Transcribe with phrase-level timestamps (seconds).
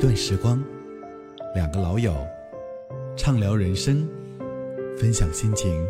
[0.00, 0.58] 段时光，
[1.54, 2.16] 两个老友，
[3.18, 4.08] 畅聊人生，
[4.98, 5.86] 分享心情。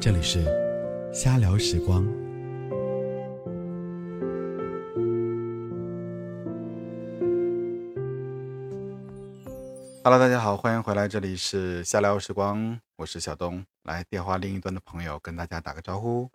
[0.00, 0.44] 这里是
[1.14, 2.04] 瞎聊时光。
[10.02, 13.64] Hello，大家好，欢迎回来，这里是瞎聊时光，我是小东。
[13.84, 16.28] 来，电话另一端的朋友跟大家打个招呼。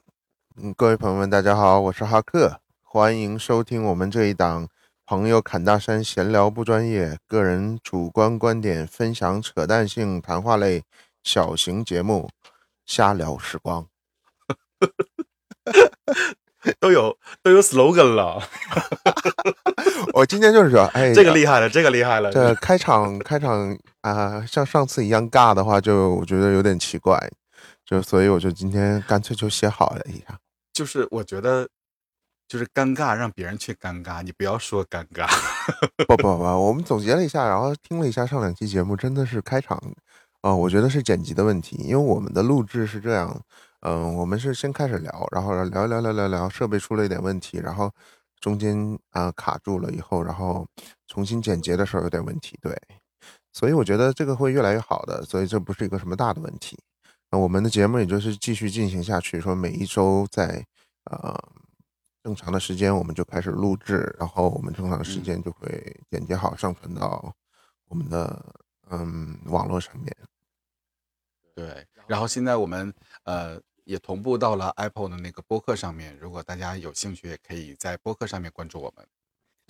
[0.55, 4.69] 嗯，各位朋友们，大家好，我是哈克，欢迎收听我们这一档。
[5.11, 10.83] 朋友侃大山，闲聊不专业，个人主观观点分享，扯淡性谈话类
[11.21, 12.29] 小型节目，
[12.85, 13.85] 瞎聊时光，
[16.79, 18.41] 都有都有 slogan 了。
[20.15, 22.31] 我今天就是说，哎，这个厉害了，这个厉害了。
[22.31, 27.19] 这开场开场啊，像上次一样尬的话，就我觉得有点奇怪，
[27.83, 30.39] 就所以我就今天干脆就写好了一下。
[30.71, 31.67] 就是我觉得。
[32.51, 35.25] 就是尴尬，让别人去尴尬，你不要说尴尬。
[36.05, 39.81] 不不不，我们总结了一下，然后听了一下上两期节目，真的是开场，
[40.41, 43.41] 啊，我觉得是剪辑的问题，因为我们的录制是这样，
[43.83, 47.89] 嗯，我们是先开始聊，然后聊聊聊聊聊，设备出了一点问题，然后
[48.41, 50.67] 中间啊卡住了以后，然后
[51.07, 52.77] 重新剪辑的时候有点问题，对，
[53.53, 56.77] 所以我觉得这个会越来越好的，所以这不是一个什么大的问题。
[57.29, 60.65] 那我们的节目也就是继续进行下去，说每一周在
[61.09, 61.33] 呃。
[62.23, 67.35] 正常的时间我们就开始录制，然后我们正常的时间就会剪辑好上传到
[67.87, 68.55] 我们的
[68.89, 70.15] 嗯网络上面。
[71.55, 79.07] 对，然后现在我们呃也同步到了 Apple 的那个播客上面，如果大家有兴趣，也可以在播客上面关注我们。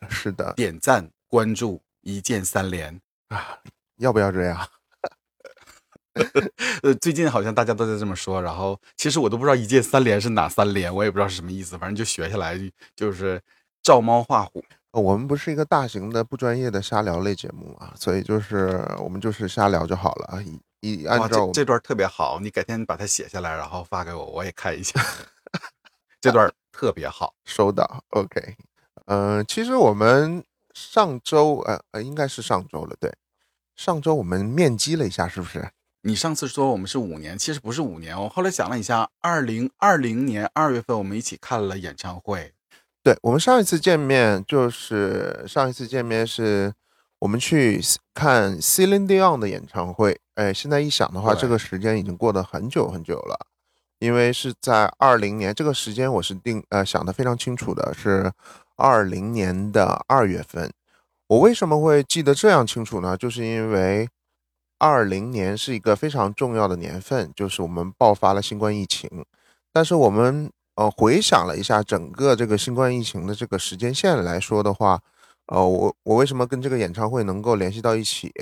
[0.09, 3.59] 是的，点赞关注一键三连啊，
[3.97, 4.67] 要不要这样？
[6.83, 12.59] 呃，最近好像大家都在这么说，然后其实我都不知道一键三连是哪三连，我也不知道是什么意思，反正就学下来
[12.95, 13.41] 就是
[13.81, 14.63] 照猫画虎。
[14.91, 20.43] 我们不是一个大型的不专业的瞎聊类节目啊，所以就是我们就是瞎聊就好了。
[20.81, 24.99] 一按照这段特别好，你改天把它写下来，然后发给我，我也看一下。
[26.19, 28.03] 这段特别好，收到。
[28.09, 28.55] OK，
[29.05, 33.13] 嗯，其实我们上周呃呃应该是上周了，对，
[33.77, 35.71] 上周我们面基了一下，是不是？
[36.03, 38.19] 你上次说我们是五年，其实不是五年。
[38.19, 42.53] 我后来想了一下，二零二零年二月份我们一起看了演唱会。
[43.03, 46.73] 对我们上一次见面就是上一次见面是
[47.19, 47.79] 我们去
[48.15, 50.19] 看 Celine Dion 的演唱会。
[50.33, 53.45] 哎，现在一想的话，这个时间已经过得很久很久了，
[53.99, 58.31] 因为是在二零年这个时间我是定呃想的非常清楚的，是
[58.75, 60.73] 二零年的二月份。
[61.27, 63.15] 我为什么会记得这样清楚呢？
[63.15, 64.09] 就是因为。
[64.81, 69.07] 二零年是一个非常重要的年份，就是我们爆发了新冠疫情。
[69.71, 74.99] 但是我们呃回想了一下整个这个新冠疫情的这个时间线来说的话，
[75.45, 78.33] 呃，我我为什么跟这个演唱会能够联系到一起，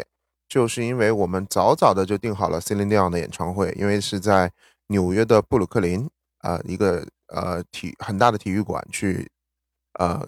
[0.47, 4.49] 就是因为我们早早的就定好了 Celine Dion 的演唱会，因为是在
[4.87, 9.29] 纽约的布鲁克林啊一个呃体很大的体育馆去
[9.99, 10.25] 呃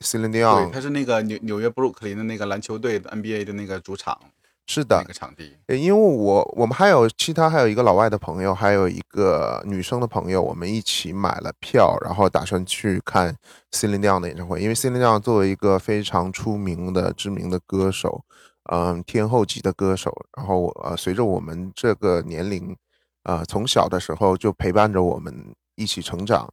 [0.00, 4.18] Celine Dion，对，它是那个纽纽约布鲁克林的那个篮球队的 NBA 的那个主场。
[4.66, 13.36] 是的，那个场地，因为我我们还有其他还有一个老外的朋友，还有一个女生的朋友，我们一起买了票，然后打算去看
[13.72, 14.62] Celine Dion 的演唱会。
[14.62, 18.24] 因为 Celine Dion 作为一个非常出名的知名的歌手，
[18.70, 22.74] 嗯，天后级的歌手，然后呃，随着我们这个年龄，
[23.24, 26.48] 呃，从小的时候就陪伴着我们一起成长，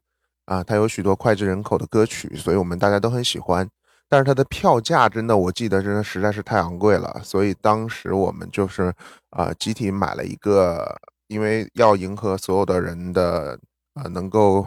[0.46, 3.69] 啊，他有许多脍炙人口的歌曲，所以我们大家都很喜欢。
[4.09, 8.92] 但是它的票价真的，我记得真的实在是太昂贵了，所以当时我们就是
[9.30, 13.59] 啊集体买了一个，因为要迎合所有的人的
[13.94, 14.66] 呃能够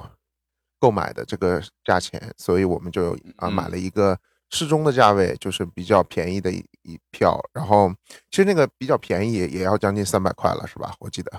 [0.78, 4.16] 购买的这个价钱，所以我们就啊买了一个
[4.50, 7.40] 适中的价位，就是比较便宜的一一票。
[7.52, 7.92] 然后
[8.30, 10.94] 其实那个比较便宜也要将近三百块了，是吧？
[11.00, 11.32] 我记得。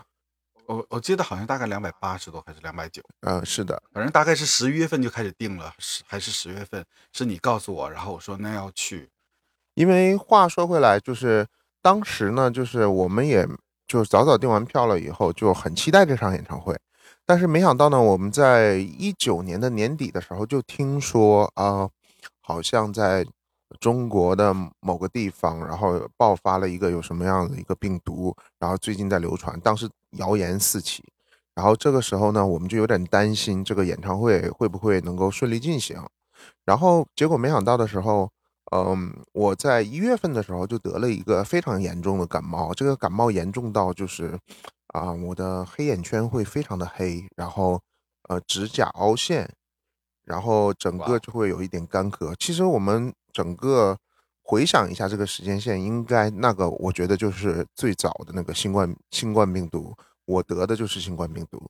[0.65, 9.09] 我我记得好像大概两百八十多还是两百九，嗯，是的，反正大概是十一月份就开始定了，十还是十月份，是你告诉我，然后我说那要去，
[9.73, 11.45] 因为话说回来，就是
[11.81, 13.47] 当时呢，就是我们也
[13.87, 16.79] 就早早订完票了以后，就很期待这场演唱会，
[17.25, 21.89] 但是没想到呢，我们在一九年的年底的时候就听说啊，
[22.41, 23.25] 好像在。
[23.83, 31.03] 中国的某个地方，然后爆发了一个有什么样的一个病毒，然后最近在流传，当时谣言四起，
[31.53, 36.01] 然后这个时候呢，我们就有点担心这个演唱会会不会能够顺利进行，
[36.63, 38.31] 然后结果没想到的时候，
[38.71, 44.39] 嗯，我在一月份的时候就得了一个非常严重的感冒，这个感冒严重到就是
[44.93, 47.81] 啊，我的黑眼圈会非常的黑，然后
[48.29, 49.51] 呃指甲凹陷，
[50.23, 52.33] 然后整个就会有一点干咳。
[52.39, 53.13] 其实我们。
[53.33, 53.97] 整个
[54.43, 59.95] 回想一下这个时间线，应该那个我觉得就是最早的那个新冠新冠病毒，
[60.25, 61.69] 我得的就是新冠病毒。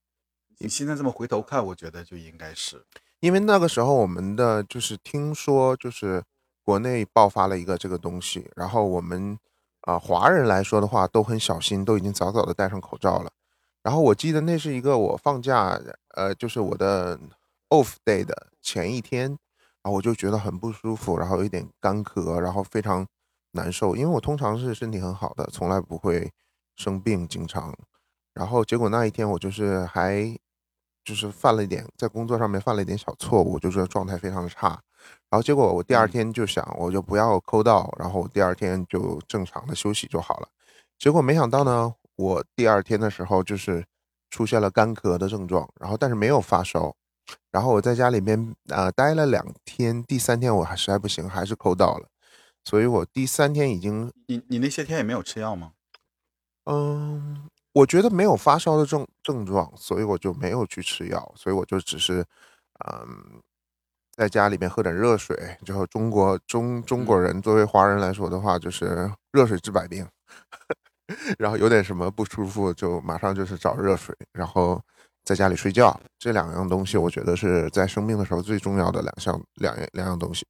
[0.60, 2.86] 你现在这么回头看，我觉得就应该是，
[3.20, 6.24] 因为那个时候我们的就是听说就是
[6.64, 9.38] 国内爆发了一个这个东西，然后我们
[9.82, 13.32] 啊华人来说的话都很小心，都已经早早的戴上口罩了。
[13.82, 15.78] 然后我记得那是一个我放假，
[16.16, 17.20] 呃，就是我的
[17.70, 19.38] off day 的前一天，
[19.84, 23.06] 然后我就觉得很不舒服，然后有一点干咳，然后非常
[23.52, 23.96] 难受。
[23.96, 26.32] 因为我通常是身体很好的，从来不会
[26.76, 27.76] 生病，经常。
[28.34, 30.36] 然后结果那一天我就是还
[31.04, 34.70] 就是犯了一点在工作上面犯了一点小错误，就是状态非常的差。
[35.30, 40.48] 然后结果我第二天就想，我就不要抠到，然后第二天就正常的休息就好了。
[40.98, 41.94] 结果没想到呢。
[42.16, 43.84] 我第二天的时候就是
[44.30, 46.96] 出现了干咳的症状，然后但是没有发烧，
[47.52, 52.08] 然后我在家里面呃待了两天，第三天我还实在不行，还是抠到了，
[52.64, 55.72] 所以我第三天已经你你那些天也没有吃药吗？
[56.66, 62.26] 嗯，我觉得没有发烧的症症状，所以我就没有去吃药，所以我就只是
[62.88, 63.42] 嗯
[64.16, 70.08] 在家里面喝点热水，就中国中中国人作为华人来说的话，就是热水治百病。
[71.38, 74.82] 然后有点什么不舒服，就马上就是找热水，然后
[75.24, 76.00] 在家里睡觉。
[76.20, 80.46] 这两样东西，我觉得是在生病的时候最重要的两项两样两样东西。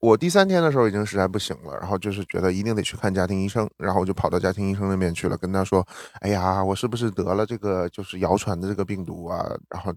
[0.00, 5.86] 我第三天的时候已经实在不行了，然后就是觉得一定得去看家庭医生，然后我就跑到家庭医生那边去了，跟他说
[6.22, 9.94] ：“哎呀，我是不是得了这个就是谣传的这个病毒啊？”然后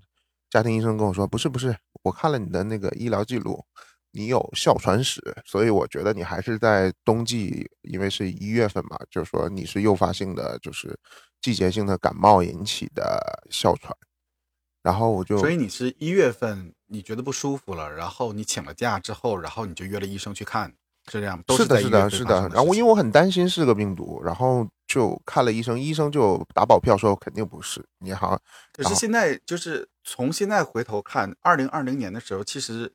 [0.52, 3.64] 家庭医生跟我说：“不是，不是，我看了你的那个医疗记录。”
[4.16, 10.98] 你有哮喘史，所以我觉得你还是在冬季，因为是一月份嘛，就是说你是诱发性的，就是
[11.42, 13.94] 季节性的感冒引起的哮喘。
[14.82, 20.74] 然后我就，所以你是一月份你觉得不舒服了，然后你请了假之后，然后你就约了医生去看，
[21.12, 22.50] 是这样是是的，是的，是的。
[22.54, 27.86] 然后因为我很担心是个病毒，然后就看了医生，医生就打保票说肯定不是。
[28.00, 28.40] 你好，
[28.72, 32.94] 可是现在就是从现在回头看，二零二零年的时候，其实。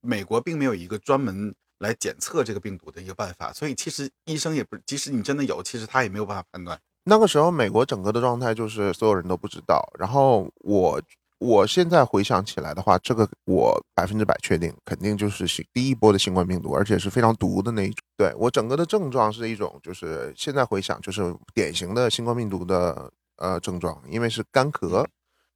[0.00, 6.80] 美国并没有一个专门来检测这个病毒的一个办法，所以其实医生也不，即使你真的有，其实他也没有办法判断。
[7.04, 9.82] 那个时候，美国整个的状态就是所有人都不知道。
[9.98, 11.00] 然后我
[11.38, 18.04] 我现在回想起来的话，这个我百分之百确定，肯定就是新第一波的新冠病毒，而且是非常毒的那一种。
[18.16, 25.06] 对我整个的症状是一种，就是现在回想就是典型的新冠病毒的呃症状，因为是干咳，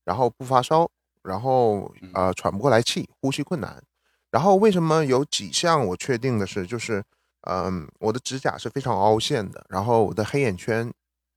[0.05, 0.89] 然后不发烧，
[1.23, 3.83] 然后呃喘不过来气，呼吸困难。
[4.33, 7.05] 然后为什么有几项我确定的是，就是，
[7.43, 10.91] 嗯，我的指甲是非常凹陷的，然后我的黑眼圈，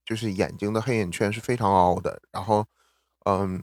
[0.05, 2.65] 就是眼睛的黑眼圈是非常凹的，然后，
[3.25, 3.61] 嗯，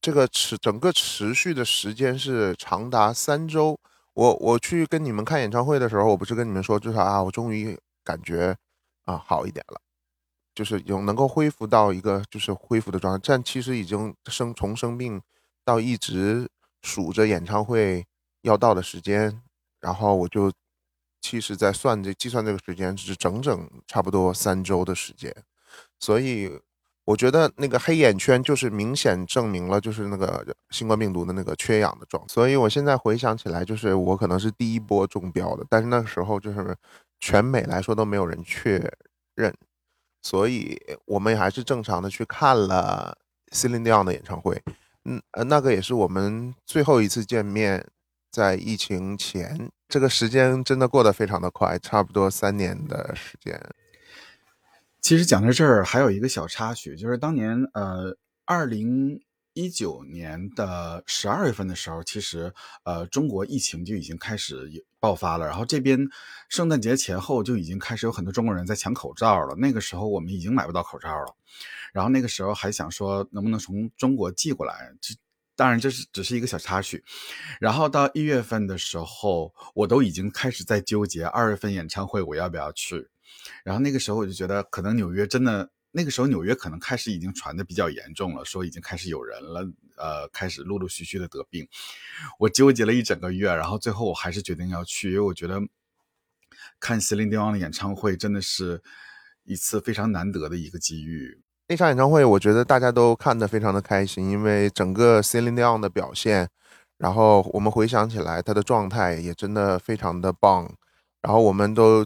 [0.00, 3.78] 这个持整个持续的时间是长达三周。
[4.14, 8.56] 我我去跟你们看演唱会的时候，我不是跟你们说，就是啊，我终于感觉
[9.04, 9.80] 啊好一点了，
[10.52, 15.22] 就是有能够恢复到一个就是恢复的状态，但其实已经生从生病
[15.64, 16.48] 到一直。
[16.82, 18.04] 数着演唱会
[18.42, 19.42] 要到的时间，
[19.80, 20.52] 然后我就
[21.20, 25.34] 其实，在算这计算这个时间，是整整差不多三周的时间。
[25.98, 26.60] 所以
[27.04, 32.32] 我觉得那个黑眼圈就是明显证明了，就是那个新冠病毒的那个缺氧的状态。
[32.32, 36.74] 所以我现在回想起来，就是我可能是第一波中标的，但是那个时候就是
[37.20, 38.80] 全美来说都没有人确
[39.34, 39.54] 认，
[40.22, 43.16] 所以我们还是正常的去看了
[43.52, 44.62] Celine Dion 的演唱会。
[45.10, 47.84] 嗯，呃，那个也是我们最后一次见面，
[48.30, 53.60] 在疫情前，这个时间真的过得非常的快，差不多三年的时间。
[55.00, 59.20] 其实讲到这儿，还有一个小插曲，就是当年，呃，二零
[59.52, 65.98] 一九年的十二月份的时候，其实，呃，中国疫情就已经开始有爆发了，然后这边
[66.48, 71.34] 圣诞节前后就已经开始有很多中国人在抢口罩了，那个时候我们已经买不到口罩了。
[71.92, 75.14] 然后那个时候还想说能不能从中国寄过来，这
[75.56, 77.02] 当然这是只是一个小插曲。
[77.58, 83.08] 然后到一月份的时候，我都已经开始在纠结二月份演唱会我要不要去。
[83.64, 89.60] 然后那个时候我就觉得可能纽约真的那个时候纽约可能开始已经传的比较严重了，说已经开始有人了，
[89.96, 91.68] 呃，开始陆陆续续的得病。
[92.38, 95.60] 我纠结了一整个月，然后最后我还是决定要去，因为我觉得
[96.78, 98.82] 看 Celine Dion 的演唱会真的是
[99.44, 101.42] 一次非常难得的一个机遇。
[101.68, 106.48] 那场演唱会，我觉得大家都看得非常的开心，因为整个 Celine Dion 的表现，
[106.98, 110.76] 然后我们回想起来，他的状态也真的非常的棒。
[111.22, 112.04] 然后我们都，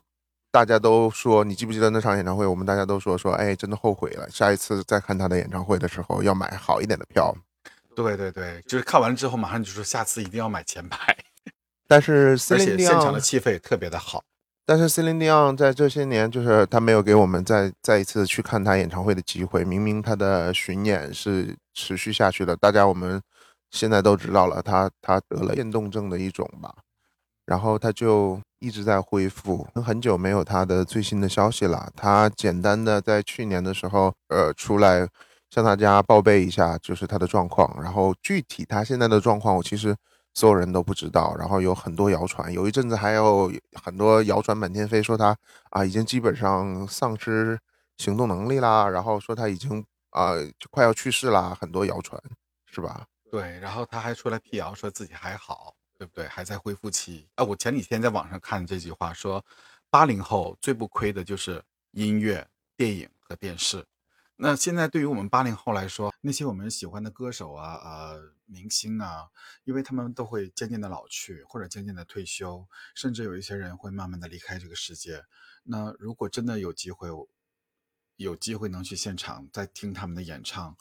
[0.55, 2.47] 大家都说，你记不记得那场演唱会？
[2.47, 7.35] 我们大家都说说，哎，真的后悔了，下一次再看他的演唱会的时候，要买好一点的票。
[7.97, 11.17] 对对对，就是看完了之后，马上就说下次一定要买前排。
[11.89, 14.23] 但是 而 Celine 且现场的气氛也特别的好。
[14.65, 19.65] 但是 Celine Dion 在这些年，就是他没有给我们再再一次去看他演唱会的机会。
[19.65, 23.21] 明明他的巡演是持续下去的，大家我们
[23.73, 26.73] 现在都知道了，他他得了渐冻症的一种吧，
[27.45, 31.91] 然后他就一直在恢复，很久没有他的最新的消息了。
[31.95, 35.09] 他简单的在去年的时候，呃，出来
[35.51, 37.77] 向大家报备一下，就是他的状况。
[37.83, 39.95] 然后具体他现在的状况，我其实。
[40.37, 45.37] 所有人都不知道，然后有很多谣传，有一阵子还有很多谣传满天飞，说他
[45.71, 47.57] 啊已经基本上丧失
[47.99, 50.33] 行动能力啦，然后说他已经啊
[50.73, 52.21] 快要去世啦，很多谣传
[52.67, 53.07] 是吧？
[53.31, 55.73] 对，然后他还出来辟谣，说自己还好，
[56.05, 56.29] 对不对？
[56.29, 57.27] 还在恢复期。
[57.37, 59.43] 啊，我前几天在网上看这句话，说
[59.89, 62.47] 八零后最不亏的就是音乐、
[62.77, 63.87] 电影和电视。
[64.37, 69.29] 那现在对于我们八零后来说，那些我们喜欢的歌手啊、呃明星啊，
[69.65, 75.25] 因为他们都会渐渐的老去，或者渐渐的退休，甚至有一些人会慢慢的离开这个世界。
[75.63, 77.09] 那如果真的有机会，
[78.17, 80.77] 有机会能去现场再听他们的演唱，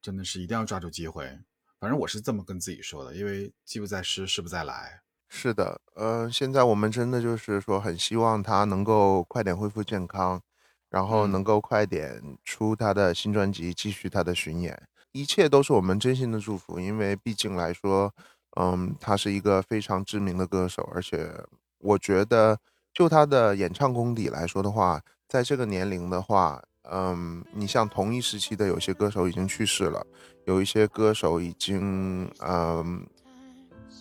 [0.00, 1.40] 真的是一定要抓住机会。
[1.80, 5.00] 反正我是这么跟自己说的，因为机不在失，失不再来。
[5.28, 10.40] 是的，呃，现在我们真的就是说很希望他能够快点恢复健康。
[10.90, 16.80] 然后能够快点出他的新专辑，继续他的巡演，一切都是我们真心的祝福。
[16.80, 18.10] 因为毕竟来说，
[18.58, 21.30] 嗯，他是一个非常知名的歌手，而且
[21.76, 22.58] 我觉得
[22.94, 30.06] 就他的演唱功底来说的话，在这个年龄的话，嗯，你像同一时期的有些歌手已经去世了，
[30.44, 33.06] 有一些歌手已经，嗯，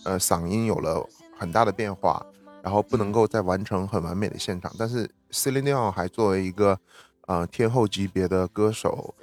[0.03, 1.05] 呃，嗓音有了
[1.37, 2.25] 很大的变化。
[2.63, 6.77] 然后不能够再完成很完美的现场，但是 Celine Dion 还作为一个
[7.25, 9.15] 呃天后级别的歌手，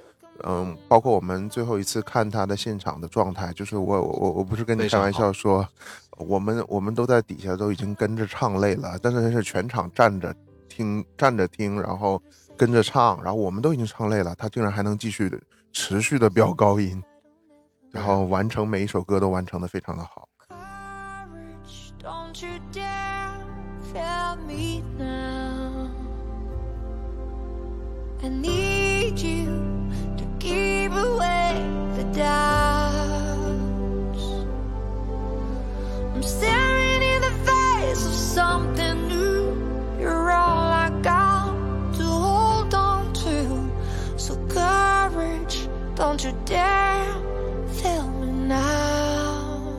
[0.43, 5.67] 嗯，包括我们最后一次看他的现场的状态，就是我我我不是跟你开玩笑说，
[6.17, 10.35] 我们我们都在底下都已经跟着唱累了，但是他是全场站着
[10.67, 12.19] 听站着听，然后
[12.57, 15.39] 跟着唱，然后我们都已经唱累了，他竟然还能继续的
[15.71, 17.03] 持续的飙高音，
[17.91, 20.27] 然后完成每一首歌都完成的非常的好。
[38.75, 39.04] tell
[45.95, 47.15] don't you dare
[47.81, 49.73] fail me now.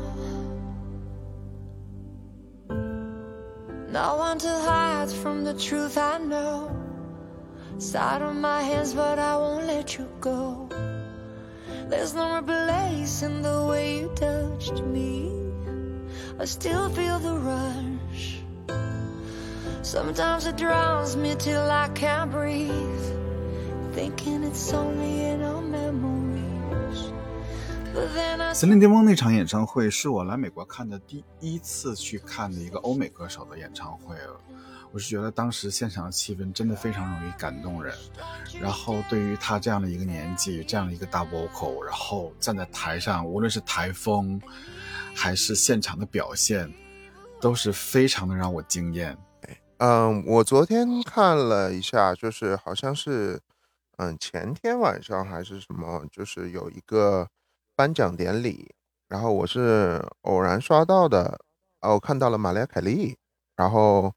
[3.91, 6.75] No one to hide from the truth I know.
[7.79, 10.69] Side on my hands, but I won't let you go.
[11.89, 15.31] There's no replacing the way you touched me.
[16.39, 18.41] I still feel the rush.
[19.83, 23.16] Sometimes it drowns me till I can't breathe.
[23.97, 26.45] Thinking it's only in our memory.
[28.53, 34.15] 森林巅峰那场演唱会是我来美国看的第一次去看的一个欧美歌手的演唱会
[34.93, 37.95] 我是觉得当时现场的气氛真的非常容易感动人。
[38.61, 44.39] 然后对于他这样的一个年纪，这样的一个大 vocal，然后站在台上，无论是台风
[45.15, 46.71] 还是现场的表现，
[47.41, 49.17] 都是非常的让我惊艳。
[49.79, 53.39] 嗯，我昨天看了一下，就是好像是，
[53.97, 57.29] 嗯，前天晚上还是什么，就是有一个。
[57.79, 58.75] 颁奖典礼，
[59.07, 61.39] 然后我是偶然刷到的，
[61.81, 63.15] 啊，我看到了玛丽亚凯莉，
[63.55, 64.11] 然后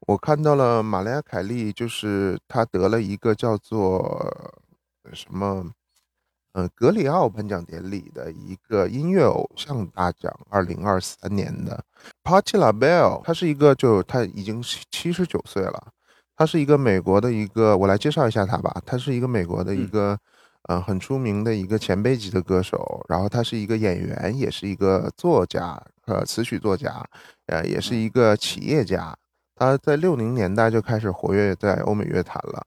[0.00, 4.30] 我看到了玛丽亚凯莉，就是她得了一个叫做
[5.14, 5.72] 什么，
[6.52, 11.82] 嗯，格里奥颁奖典礼的一个音乐偶像大奖，二零二三年的
[12.22, 15.90] Patti LaBelle，她是一个就她已经七十九岁了，
[16.40, 20.18] 她是一个美国的一个，我来介绍一下他吧，他是一个美国的一个。
[20.68, 27.02] 嗯，很出名的一个前辈级的歌手，然后他是一个演员，也是一个作家，呃，词曲作家，
[27.46, 29.16] 呃，也是一个企业家。
[29.56, 32.62] 他在六零年代就开始活跃在欧美乐坛了。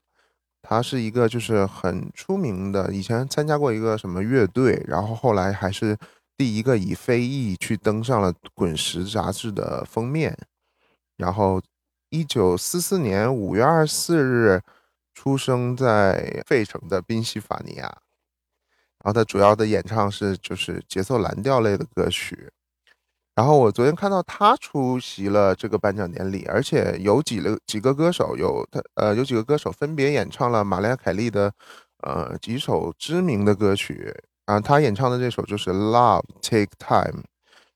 [0.63, 5.95] 他是一个就是很出名的，以前参加过一个什么乐队，然后后来还是
[6.35, 10.35] 第一个以非裔去登上了《滚石》杂志的封面。
[11.15, 11.61] 然后，
[12.13, 14.61] 一九四四年五月二十四日。
[15.15, 22.49] 出生在费城的宾夕法尼亚，然后他主要的演唱是就是节奏蓝调类的歌曲。
[23.35, 31.53] 然后我昨天看到他出席了这个颁奖典礼，而且有几个几个歌手有他呃有几个歌手分别演唱了玛丽亚凯莉的
[31.99, 34.11] 呃几首知名的歌曲
[34.45, 37.21] 啊，他演唱的这首就是《Love Take Time》，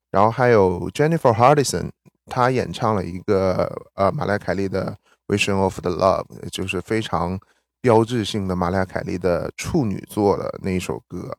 [0.10, 1.92] 然后还有 Jennifer Hudson
[2.30, 4.98] 他演唱了一个呃马莱凯利的
[5.36, 7.40] 《Vision of the Love》，就是非常
[7.82, 11.38] 标志性的马莱凯利的处女作的那一首歌。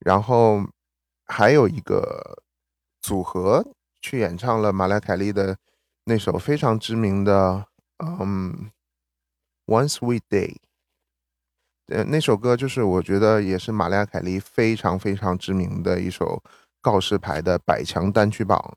[0.00, 0.62] 然后
[1.26, 2.42] 还有一个
[3.00, 3.66] 组合
[4.00, 5.56] 去演唱了马莱凯利的
[6.04, 7.66] 那首非常知名的
[7.98, 8.70] 嗯
[9.72, 10.54] 《Once We Day》。
[11.88, 16.42] 呃，那首歌就是我觉得也是玛丽亚·凯莉非常非常知名的一首
[16.80, 18.76] 告示牌的百强单曲榜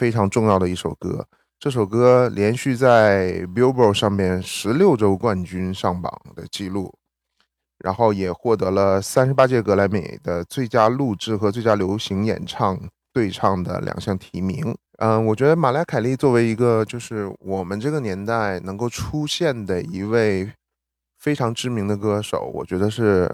[0.00, 1.26] 非常重要的一首歌。
[1.58, 6.94] 这首歌连续在 Billboard 上面十六周冠军上榜的记录，
[7.84, 12.80] 然后也获得了三十八届格莱美的最佳录制和最佳流行演唱
[13.12, 14.74] 对唱的两项提名。
[15.00, 20.50] 嗯，我觉得马拉·凯莉作为一个就是我们这个年代能够出现的一位。
[21.18, 23.28] 非常知名的歌手，我觉得是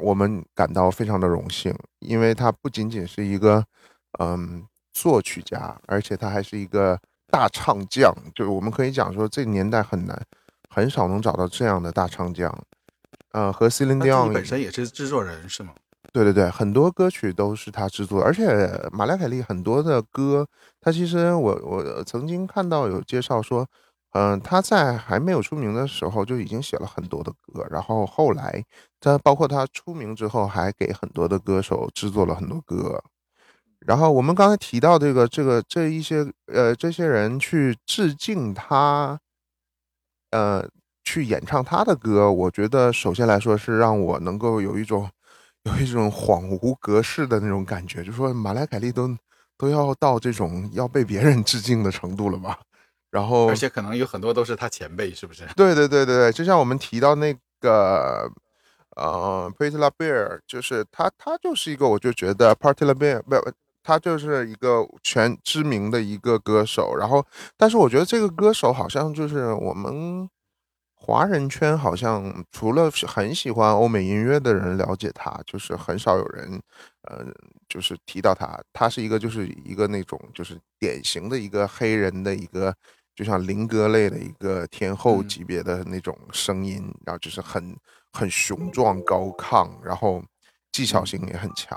[0.00, 3.64] 我们感到非常的荣幸，因为他不仅仅是一个
[4.20, 8.14] 嗯作曲家，而且他还是一个大唱将。
[8.34, 10.20] 就是我们可以讲说，这个年代很难
[10.68, 12.52] 很少能找到这样的大唱将。
[13.32, 15.72] 呃，和 Celine Dion 本身也是制作人是吗？
[16.12, 20.46] 对对对，很多歌曲都是他制作，而且马莱凯利很多的歌，
[20.80, 23.66] 他其实我我曾经看到有介绍说。
[24.12, 28.60] 嗯，他在还没有出名的时候就已经写了很多的歌，然后后来
[28.98, 33.00] 他包括他出名之后，还给很多的歌手制作了很多歌。
[33.86, 39.18] 然后我们刚才提到这个这个这一些呃这些人去致敬他，
[40.30, 40.68] 呃
[41.04, 45.10] 去演唱他的歌，我觉得首先来说是让我能够有一种
[45.64, 49.16] 有一种恍惚隔世的那种感觉，就说马来凯利都
[49.56, 52.58] 都要到这种要被别人致敬的程度了吧。
[53.10, 55.44] 然后，而且可能有很多都是他前辈，是不是？
[55.56, 58.30] 对对对对对，就像我们提到那个，
[58.94, 63.34] 呃，Pretty La Bear，就是他，他就是一个，我就觉得 Party La Bear 不，
[63.82, 66.94] 他就是一个全知名的一个歌手。
[66.96, 67.26] 然后，
[67.56, 70.28] 但是我觉得这个歌手好像就是我们
[70.94, 76.60] 华人圈好像除了很喜欢欧美音乐的人了解他，就是很少有人，
[77.02, 77.26] 呃，
[77.68, 78.60] 就是提到他。
[78.72, 82.74] 他是一个就是一个那种就是典型的一个黑人的一个。
[83.12, 87.76] 就像灵歌类的一个天后级别的那种声音，然后就是很
[88.12, 90.22] 很雄壮高亢，然后
[90.72, 91.76] 技巧性也很强。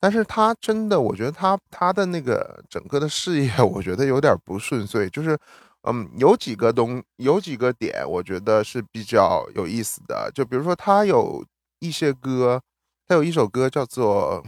[0.00, 5.08] 但是他真的，我觉得他他的那个整个的事业， 我觉得有点不顺遂。
[5.10, 5.38] 就是
[5.82, 10.30] 嗯，有几个东有几个点，我觉得是比较有意思的。
[10.34, 11.44] 就比如说他有
[11.80, 12.62] 一些歌，
[13.06, 14.42] 他有一首歌叫做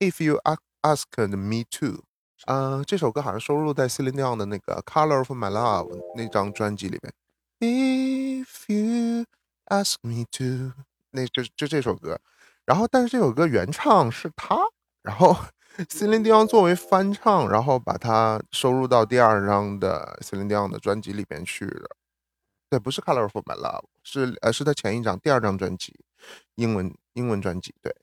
[0.10, 0.40] 《If You
[0.80, 1.86] Asked Me To》。
[2.46, 7.12] 呃，这首歌好像收录在 Celine Dion 的那个《Color of My Love》那张专辑里面。
[7.60, 9.26] If you
[9.66, 10.72] ask me to，
[11.12, 12.18] 那就就这首歌。
[12.64, 14.56] 然后，但是这首歌原唱是他，
[15.02, 15.36] 然后
[15.88, 21.90] Celine Dion 作为翻唱，然后把它收入到第二张的 Celine Dion 的专辑里面去的。
[22.70, 25.94] 对，不是《Colorful My Love》，是呃，是他前一张第二张专辑，
[26.54, 27.74] 英文英文专辑。
[27.82, 27.94] 对。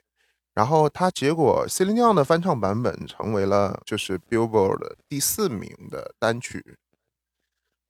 [0.54, 6.78] 然后他结果 Celine Dion 的翻唱版本成为了就是 Billboard 第四名的单曲，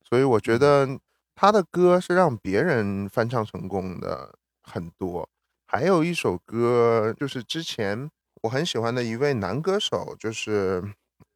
[0.08, 1.00] 所以我觉得
[1.34, 5.28] 他的歌是让别人翻唱成功的很多。
[5.72, 8.10] 还有一首歌就是之前
[8.42, 10.82] 我很喜欢的一位男歌手，就是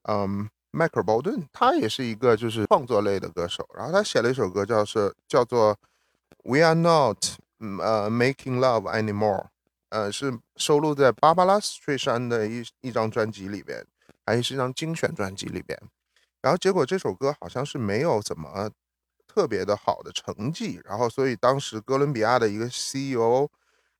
[0.08, 3.64] 嗯迈克尔·鲍顿，他也是一个就是创作类的歌手。
[3.76, 5.78] 然后他写了一首歌，叫是叫做
[6.42, 7.18] We Are Not
[7.80, 9.46] 呃 Making Love Anymore。
[9.90, 13.86] 呃，是收录在芭芭拉·斯特山的一一张专辑里边，
[14.26, 15.80] 还是一张精选专辑里边。
[16.42, 18.68] 然后结果这首歌好像是没有怎么
[19.28, 20.80] 特别的好的成绩。
[20.84, 23.48] 然后所以当时哥伦比亚的一个 CEO，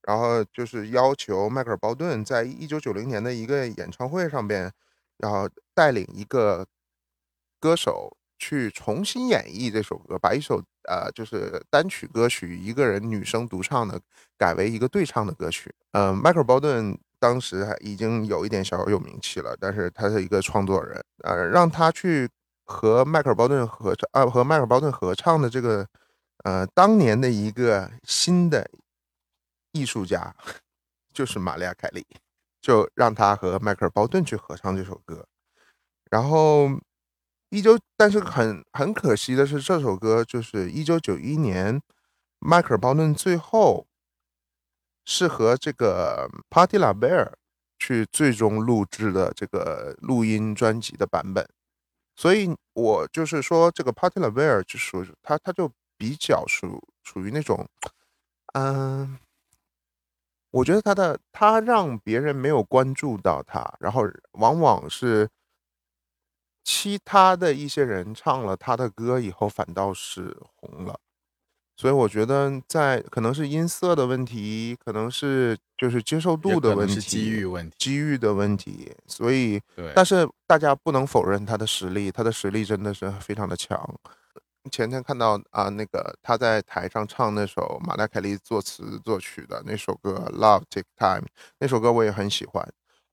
[0.07, 4.71] 然后就是要求迈克尔·鲍顿在一九九零年的一个演唱会上边，
[5.19, 6.67] 然后带领一个
[7.59, 10.63] 歌手去重新演绎这首歌，把一首。
[10.87, 13.99] 呃，就是单曲歌曲，一个人女生独唱的，
[14.37, 15.75] 改为一个对唱的歌曲。
[15.93, 21.03] 嗯，迈克尔·鲍顿当时还已经有一点小有名气了，但是他是一个创作人。
[21.23, 22.29] 呃，让他去
[22.65, 25.89] 和迈克尔·鲍顿合唱，啊，和迈克尔·鲍顿合唱的这个，
[26.45, 28.69] 呃，当年的一个新的
[29.75, 30.35] 艺术家，
[31.13, 32.07] 就是玛利亚·凯莉，
[32.63, 35.29] 就让他和迈克尔·鲍顿去合唱这首歌，
[36.11, 36.71] 然后。
[37.51, 41.81] 一九，但是很很可惜的是，这首歌就是一九九一年，
[42.41, 43.87] 迈克尔·鲍顿最后
[45.05, 47.35] 是和这个 Party La Bear
[47.79, 51.49] 去最终录制的这个录音专辑的版本，
[52.17, 57.69] 所以我就是说，这个 Party La Bear 就属于他，他就比较属属于那种，
[58.55, 59.17] 嗯，
[60.55, 65.29] 我觉得他的他让别人没有关注到他，然后往往是。
[66.67, 70.99] 其他的一些人唱了他的歌以后，反倒是红了。
[71.77, 78.91] 所以我觉得，在可能是音色的问题，可能是就是接受度的问题，机遇问题，机遇的问题。
[79.07, 83.79] 所以，对，但是大家不能否认他的实力，他的实力真的是非常的强。
[84.71, 91.21] 前天看到啊，那个他在台上唱那首马莱凯利作词作曲的那首歌《Love Take Time》，
[91.59, 92.67] 那首歌我也很喜欢。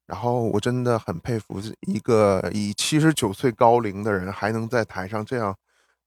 [0.08, 5.56] 然后我真的很佩服一个以七十九岁高龄的人还能在台上这样。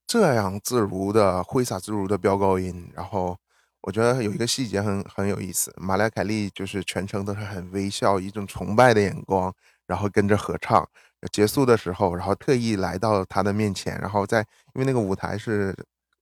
[0.06, 3.34] 这样自如的挥洒自如的飙高音，然后
[3.80, 9.50] 我觉得有一个细节很很有意思，马莱凯利就是全程都是很微笑，一种崇拜的眼光，
[9.86, 10.86] 然后跟着合唱。
[11.32, 14.40] 结束的时候，然后特意来到他的面前，然后在
[14.74, 15.74] 因为那个舞台是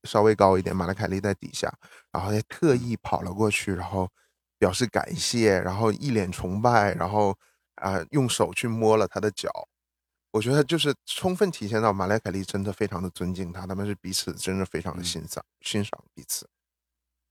[0.05, 1.73] 稍微高一点，马莱凯利在底下，
[2.11, 4.09] 然后还特意跑了过去，然后
[4.59, 7.37] 表示感谢，然后一脸崇拜，然后
[7.77, 9.51] 啊用手去摸了他的脚。
[10.31, 16.49] 我觉得就是充分体现到马莱凯利真的非常的尊敬他，他们是彼此真的非常的欣赏欣赏彼此。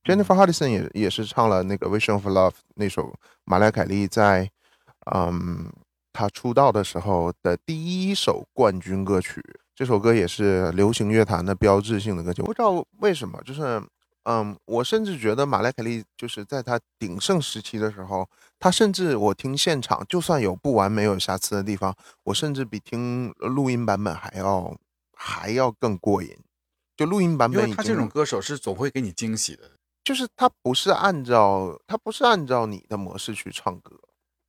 [0.04, 4.50] Jennifer Hudson 也也是唱了那个《Vision of Love》那首马莱凯利在
[5.14, 5.72] 嗯
[6.12, 9.44] 他出道的时候的第一首冠军歌曲，
[9.76, 12.42] 这首歌也是流行乐坛的标志性的歌曲。
[12.42, 13.82] 不知道为什么，就是。
[14.26, 21.92] 嗯，我甚至觉得马莱凯利就是在他鼎盛时期的时候，他甚至我听现场，就算有不完美、有瑕疵的地方，
[22.26, 24.78] 我甚至比听录音版本还要
[25.18, 26.38] 还要更过瘾。
[26.96, 29.72] 就录音版本，因为他这种歌手是总会给你惊喜的，
[30.04, 34.00] 就是他不是按照他不是按照你的模式去唱歌，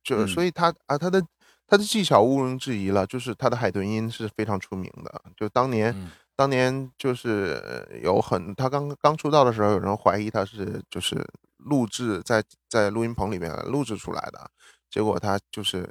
[0.03, 1.25] 就是所以他啊他的
[1.73, 6.11] 他的技巧毋庸置疑了，就是他的海豚音是非常出名的，就当年。
[6.35, 11.23] 当年就是有很，他刚刚出道的时候，有人怀疑他是就是
[11.57, 14.49] 录制在在录音棚里面录制出来的，
[14.89, 15.87] 结果他就是，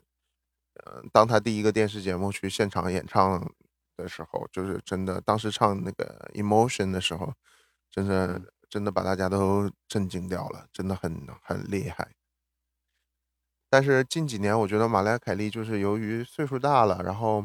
[0.85, 3.40] 嗯，当他第一个电视节目去现场演唱
[3.97, 7.33] 的时候，就是真的，当时唱那个 Emotion 的时候，
[7.88, 12.09] 真的真的把大家都震惊掉了，真的很很厉害。
[13.73, 17.43] 但是近几年，我觉得马莱凯利就是由于岁数大了，然后。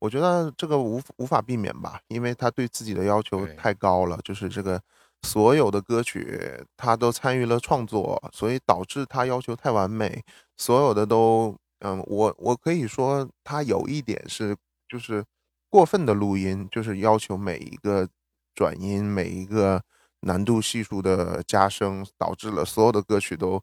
[0.00, 4.80] 我觉得这个无无法避免吧，因为他对自己的要求太高了，就是这个
[5.22, 6.40] 所有的歌曲
[6.76, 10.22] 他都参与了创作，所以导致他要求太完美，
[10.56, 14.56] 所有的都，嗯，我我可以说他有一点是
[14.88, 15.24] 就是
[15.68, 18.08] 过分的录音，就是要求每一个
[18.54, 19.82] 转音每一个
[20.20, 23.60] 难度系数的加深，导致了所有的歌曲都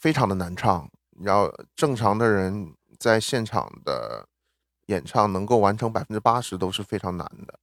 [0.00, 0.88] 非常的难唱，
[1.20, 4.26] 然后正常的人在现场的。
[4.86, 7.58] 演唱能够完成百分之八十都是非常难的，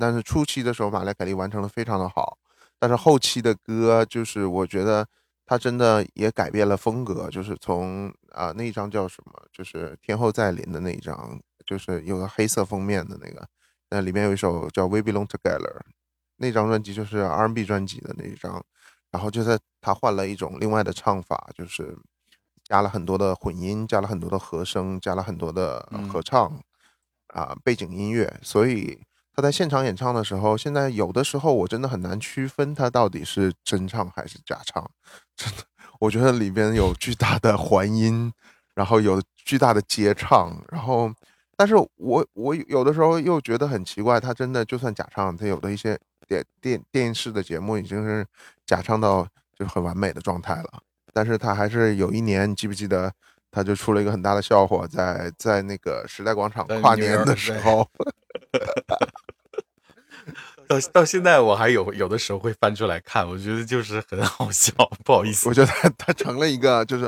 [0.00, 2.36] 但是初期的时候，马莱凯利完成的非常的好，
[2.76, 5.06] 但是后期的歌就是我觉得
[5.46, 13.48] 他真的也改变了风格，就是从啊那一张叫什么，就是天后再临的那一张，就是有个黑色封面的那个，
[13.90, 15.82] 那里面有一首叫 We Belong Together，
[16.38, 18.60] 那张专辑就是 R&B 专辑的那一张，
[19.12, 21.96] 然后就在他换了一种另外的唱法，就是。
[22.68, 26.60] 加了很多的混音，加了很多的和声，加了很多的合唱，
[27.28, 28.40] 啊，背景音乐。
[28.42, 28.98] 所以
[29.32, 34.90] 他在现场演唱的时候，现在有的时候我真的很难区分他到底是真唱还是假唱。
[35.36, 35.62] 真的，
[36.00, 38.32] 我觉得里边有巨大的环音，
[38.74, 41.12] 然后有巨大的接唱，然后，
[41.56, 48.26] 但是我我有的时候又觉得很奇怪，他真的就算假唱，他有的一些电电电视的节目已经是
[48.66, 49.24] 假唱到
[49.56, 50.82] 就很完美的状态了。
[51.16, 53.10] 但是他还是有一年，你记不记得，
[53.50, 57.88] 他就出了一个很大的笑话，在在那个时代广场跨年的时候，
[60.68, 64.74] 到到现在我还有有的时候会翻出来看，我觉得就是很好笑，
[65.06, 67.06] 不好意思，我觉得他成了一个就是，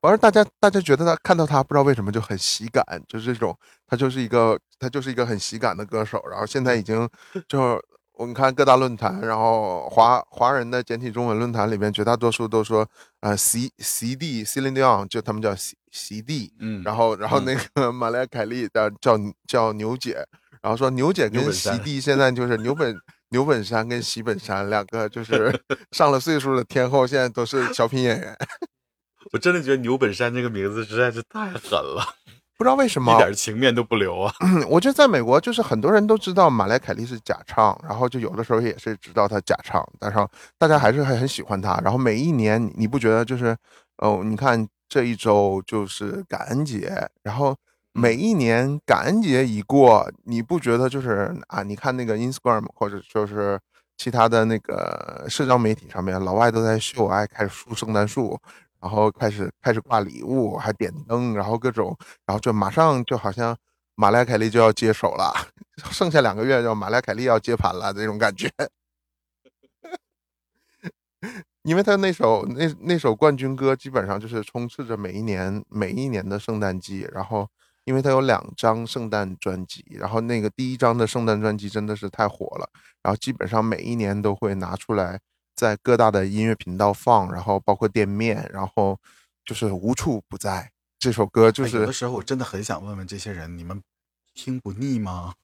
[0.00, 3.54] 反正大家大家觉得他看到他不知道为什么就很喜感，就是这种，
[3.86, 7.06] 他就是一个他就是一个很喜感的歌手，然后现在已经
[7.46, 7.78] 就。
[8.20, 12.86] 我们看各大论坛，然后华华人的简体中文论坛里面，绝大多数都说，
[13.20, 16.52] 呃席席地 Celine Dion，就他们叫席席地。
[16.60, 20.22] 嗯，然后然后那个 马莱凯莉的叫叫牛姐，
[20.60, 22.94] 然后说牛姐跟席地现在就是牛本
[23.32, 25.58] 牛本山跟席本山两个就是
[25.92, 28.36] 上了岁数的天后，现在都是小品演员。
[29.32, 32.04] 我真的觉得牛本山这个名字实在是太狠了。
[32.60, 34.34] 不知道为什么一点情面都不留啊！
[34.68, 40.18] 我觉得在美国，就是很多人都知道马莱凯利是假唱，然后就有的时候也是知道他假唱，但是
[40.58, 41.80] 大家还是很很喜欢他。
[41.82, 43.56] 然后每一年，你不觉得就是，
[43.96, 47.56] 哦，你看这一周就是感恩节，然后
[47.94, 51.62] 每一年感恩节一过，你不觉得就是啊？
[51.62, 53.58] 你看那个 Instagram 或者就是
[53.96, 58.38] 其他的那个社交媒体上面，老外都在秀，爱开始树圣诞树。
[58.80, 63.56] 然后开始开始挂礼物，还点灯，然后各种，然后就马上就好像
[63.94, 65.32] 马莱凯利就要接手了，
[65.92, 68.50] 剩下两个月就马莱凯利要接盘了这种感觉。
[71.62, 77.46] 因为他那首那那首冠军歌基本上就是充斥着每一年每一年的圣诞季，然后
[77.84, 82.70] 因为他有两张圣诞专辑，然后那个第一张的圣诞专辑真的是太火了，
[83.02, 85.20] 然后基本上每一年都会拿出来
[85.54, 88.98] 在各大的音乐频道放，然后包括店面，然后
[89.44, 90.70] 就是无处不在。
[90.98, 93.82] 这首歌就是有的时候我真的很想问问这些人，你们
[94.34, 95.34] 听不腻吗？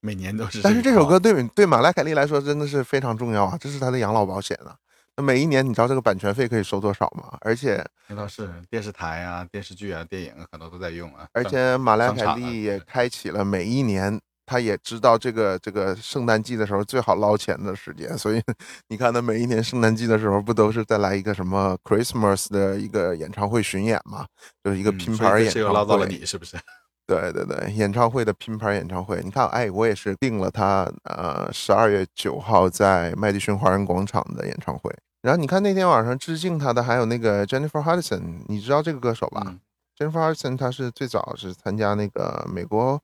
[0.00, 4.76] 每年都是，但是这首歌对对马莱凯利来说真的是非常重要啊，这是他的养老保险啊。
[5.16, 7.36] 那每一年你知道这个版权费可以收多少吗？
[7.42, 11.28] 而且那倒是电视台啊、电视剧啊、电影很多都在用啊。
[11.32, 14.18] 而且马莱凯利也开启了每一年，
[14.52, 18.42] 他也知道这个这个圣诞季的时候最好捞钱的时间，所以
[18.88, 24.26] 你看他每一年圣诞季的时候不都是再来一个什么 Christmas 的一个演唱会巡演嘛？
[24.62, 25.72] 就是一个拼盘演唱会。
[25.72, 26.58] 捞到了你是不是？
[27.08, 34.94] 对对对，演唱会的拼盘演唱会，你看，哎，我也是订了他，呃，十二月九号在麦迪逊华人广场的演唱会。
[35.22, 39.56] 然后你看那天晚上致敬他的还有那个 Jennifer Hudson，你知道这个歌手吧
[39.98, 43.00] ？Jennifer Hudson 他是最早是参加那个美国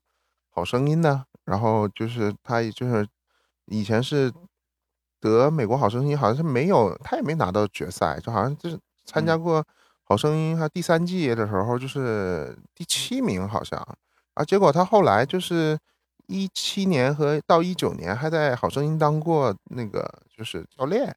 [0.49, 3.07] 好声音的，然后就是他就是
[3.65, 4.31] 以前是
[5.19, 9.65] 得美国好声音，好像是没有，他也没拿到决赛，就好像就是参加过。
[10.03, 13.79] 好声音，他第三季的时候就是第七名，好像
[14.33, 14.43] 啊。
[14.43, 15.77] 结果他后来就是
[16.25, 21.15] 一七年和到一九年还在好声音当过那个就是教练，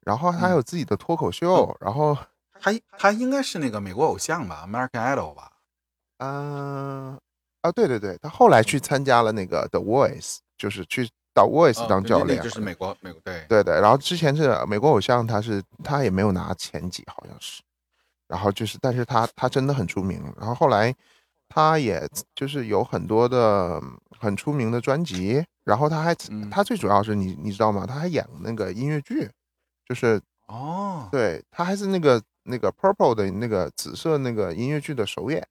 [0.00, 2.16] 然后他还有自己的脱口秀，然后
[2.60, 5.52] 他他应该是那个美国偶像吧，American Idol 吧？
[6.18, 7.20] 嗯
[7.62, 13.80] 啊，对对对，他后来去参加了那个 The Voice，就是去到 Voice 当教练，就是美国美国对对对。
[13.80, 17.62] 然后之前是美国偶像，他是他也没有拿前几，好像是。
[18.28, 20.22] 然后就是，但是他他真的很出名。
[20.38, 20.94] 然后后来，
[21.48, 23.82] 他也就是有很多的
[24.18, 25.44] 很出名的专辑。
[25.64, 26.14] 然后他还
[26.50, 27.86] 他最主要是你你知道吗？
[27.86, 29.28] 他还演那个音乐剧，
[29.86, 35.46] 就是哦，对他还是那个那个 Purple 的那个紫色那个音乐剧的首演。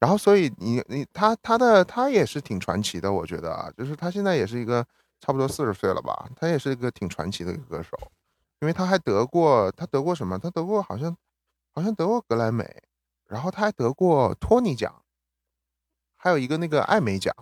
[0.00, 4.84] 然后所以你你他他的他也是挺传奇的，我觉得啊，就是他现在也是一个
[5.20, 7.96] 差不多四十岁了吧，他也是一个挺传奇的一个歌手，
[8.60, 10.38] 因为他还得过他得过什么？
[10.38, 11.16] 他得过好像。
[11.74, 12.82] 好像得过格莱美，
[13.28, 15.00] 然后他还得过托尼奖，
[16.16, 17.32] 还有一个那个艾美奖，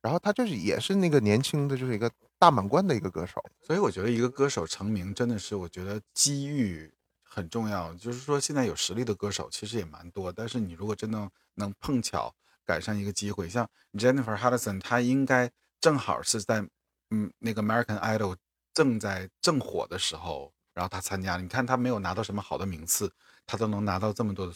[0.00, 3.40] 然后他就是也是那个年轻的，就是一个大满贯的一个歌手。
[3.64, 6.92] 所以我觉得一个歌手成名真的是，我觉得机遇
[7.22, 7.94] 很重要。
[7.94, 12.34] 就是说现在有实力的歌手其实也蛮多，但是你如果真的能碰巧
[12.64, 16.66] 赶上一个机会，像 Jennifer Hudson，她应该正好是在
[17.10, 18.36] 嗯那个 American Idol
[18.74, 21.42] 正在正火的时候，然后她参加了。
[21.42, 23.12] 你看她没有拿到什么好的名次。
[23.44, 24.52] 他都能拿到这么多的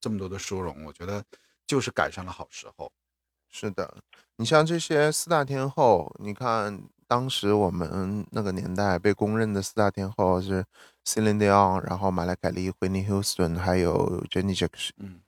[0.00, 1.24] 这么多的殊荣，我觉得
[1.68, 2.90] 就是赶上了好时候。
[3.48, 4.02] 是的，
[4.36, 10.66] 你像这些四大天后，你看当时我们那个年代被公认的四大天后是
[11.04, 14.90] Celine Dion，然后马莱凯莉、Whitney Houston，还有 Jenny Jackson。
[14.96, 15.20] 嗯，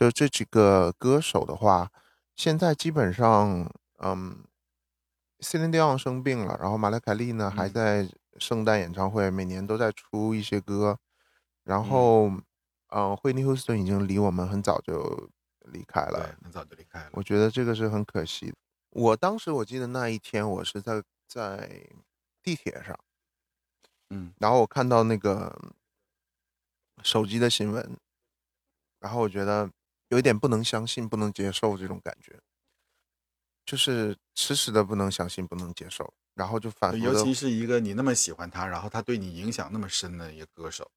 [0.00, 1.92] 就这几个歌手的话，
[2.34, 4.42] 现在基本上，嗯
[5.40, 8.08] ，Celine Dion 生病了，然后马莱凯利呢还在
[8.38, 10.98] 圣诞演唱会，每年都在出一些歌，
[11.64, 12.32] 然后。
[12.92, 15.30] 嗯，惠妮休斯顿已经离我们很早就
[15.66, 17.10] 离开了，很早就离开了。
[17.12, 18.56] 我觉得这个是很可惜的。
[18.88, 21.88] 我当时我记得那一天，我是在在
[22.42, 22.98] 地铁上，
[24.08, 25.56] 嗯，然后我看到那个
[27.04, 27.96] 手机的新闻，
[28.98, 29.70] 然后我觉得
[30.10, 32.38] 有一点不能相信、不能接受这种感觉，
[33.64, 36.96] 就是迟迟的不能相信、不能接受，然后就反复。
[36.98, 40.90] 尤其是一个你那么喜欢他，然后他对你影响那么深的一个歌手。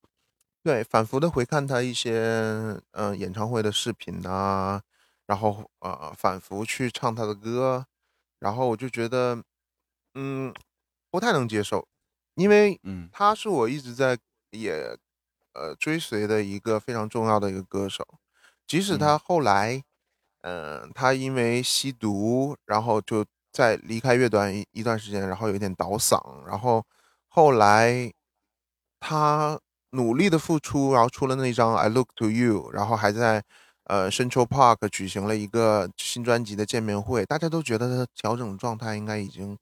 [0.64, 4.82] 对，反复的回看他一些嗯演唱会的视频啊，
[5.28, 7.86] 然后呃反复去唱他的歌，
[8.40, 9.44] 然后我就觉得
[10.16, 10.54] 嗯
[11.12, 11.88] 不太能接受，
[12.36, 14.18] 因为嗯他是我一直在
[14.52, 14.98] 也
[15.54, 18.08] 呃追随的一个非常重要的一个歌手，
[18.68, 19.84] 即使他后来
[20.42, 26.86] 嗯他因为吸毒，然后就在离开乐团一一段时间，然后有点倒嗓，然后
[27.28, 28.12] 后来
[29.00, 29.60] 他。
[29.96, 33.44] 努力的付出，然后出了那张《I Look to You》，然后还在
[33.84, 39.56] 呃 Central Park 举行了一个新专辑的见面会，大家都觉得他调整状态应该已经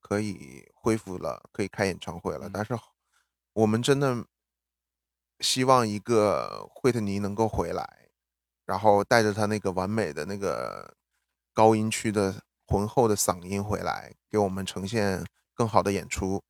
[0.00, 2.50] 可以恢复了，可以开演唱会了。
[2.52, 2.76] 但是
[3.52, 4.24] 我们真的
[5.38, 8.05] 希望一个惠特尼能够回来，
[8.66, 10.92] 然后带着他那个完美的那个
[11.54, 12.34] 高音区的
[12.66, 15.24] 浑厚的嗓音回来，给我们呈现
[15.54, 16.42] 更好的演出。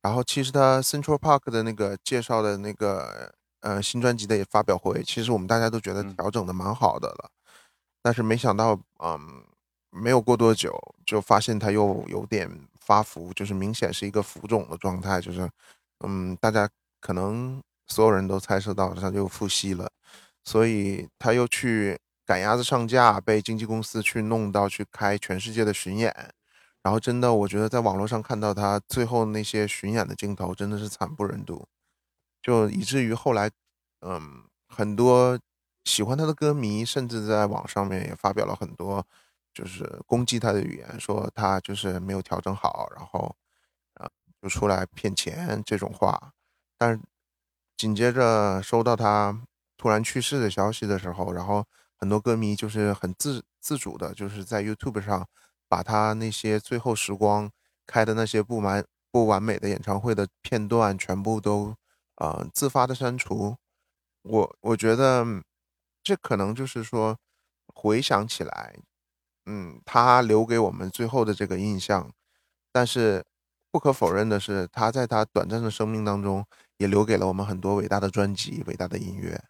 [0.00, 7.30] 然后其实他 Central Park 的那个介绍的那个呃新专辑的发表会，其实我们大家都觉得调整的蛮好的了。
[8.02, 9.44] 但是没想到，嗯，
[9.90, 15.48] 没有过多久就发现他又有点发福，就是明显是一个浮肿的状态，就是，
[16.00, 16.68] 嗯，大家
[17.00, 19.88] 可能所有人都猜测到他就腹吸了，
[20.44, 26.14] 所以他又去赶鸭子上架，被经纪公司去弄到去开全世界的巡演，
[26.82, 31.66] 然后真的，我觉得在网络上看到他最后那些巡演的镜头，真的是惨不忍睹，
[32.42, 33.50] 就以至于后来，
[34.00, 35.38] 嗯，很多。
[35.84, 39.04] 喜欢他的歌迷甚至在网上面也发表了很多，
[39.52, 43.34] 就是攻击他的语言，说他就是没有调整好，然后，
[43.94, 44.08] 啊，
[44.40, 46.32] 就出来骗钱这种话。
[46.78, 47.00] 但是
[47.76, 49.36] 紧接着收到他
[49.82, 51.64] 突然去世的消息的时候，然后
[51.96, 55.26] 很多歌迷就是很自自主的，就是在 YouTube 上
[55.68, 57.50] 把他那些最后时光
[57.84, 61.74] 开的那些不完不完美的演唱会的片段全部都，
[62.18, 63.56] 呃，自发的删除。
[64.22, 65.42] 我我觉得。
[66.04, 67.16] 这可能就是说，
[67.72, 68.74] 回想起来，
[69.46, 72.10] 嗯，他留给我们最后的这个印象，
[72.72, 73.24] 但是
[73.70, 76.44] 不可否认的是，他在他短暂的生命当中，
[76.78, 79.40] 也留给了我们很多伟大的专辑、伟大的音乐，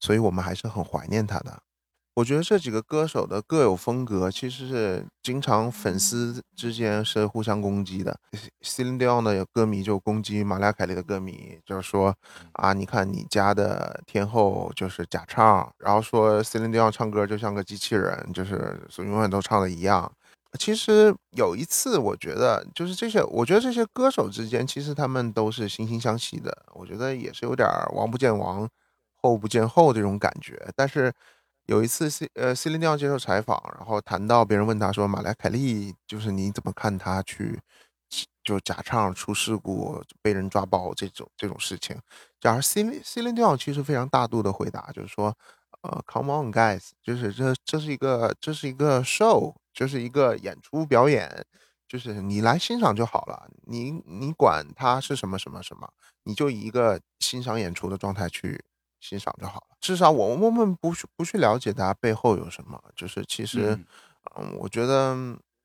[0.00, 1.60] 所以我们还是很怀念他的。
[2.14, 8.14] 我觉得这几个歌手的各有风格，其实是经常粉丝之间是互相攻击的。
[8.62, 12.14] Celine Dion 的歌迷就攻击玛利亚凯莉的歌迷，就是说
[12.54, 20.10] 啊，你看你家的天后就是假唱，然后说 Celine Dion 唱歌就像个机器人，就是永远都唱的一样。
[20.58, 26.66] 其实有一次，我觉得就是这些，我觉得这些歌手之间其实他们都是惺惺相惜的。
[26.74, 28.68] 我觉得也是有点王不见王，
[29.22, 31.12] 后不见后这种感觉，但是。
[31.66, 37.60] 有一次，C 呃，C 琳迪奥接受采访，然后谈到别人问他说：“马莱凯利就是你怎么看他去
[38.42, 41.96] 就假唱出事故被人抓包这种这种事情？”
[42.40, 45.32] 假如 C C 琳迪奥其实非常大度的回答，就是说
[45.82, 51.44] ：“呃，Come on guys，就是这这是一个这是一个 show，就是一个演出表演，
[51.86, 55.88] 就是你来欣赏就好了，你你管他是什么什么什么，
[56.24, 58.60] 你就以一个欣赏演出的状态去。”
[59.00, 63.76] 欣赏就好了，至少我我们不去不去了解它背后有什么，就是其实，
[64.36, 65.16] 嗯，我觉得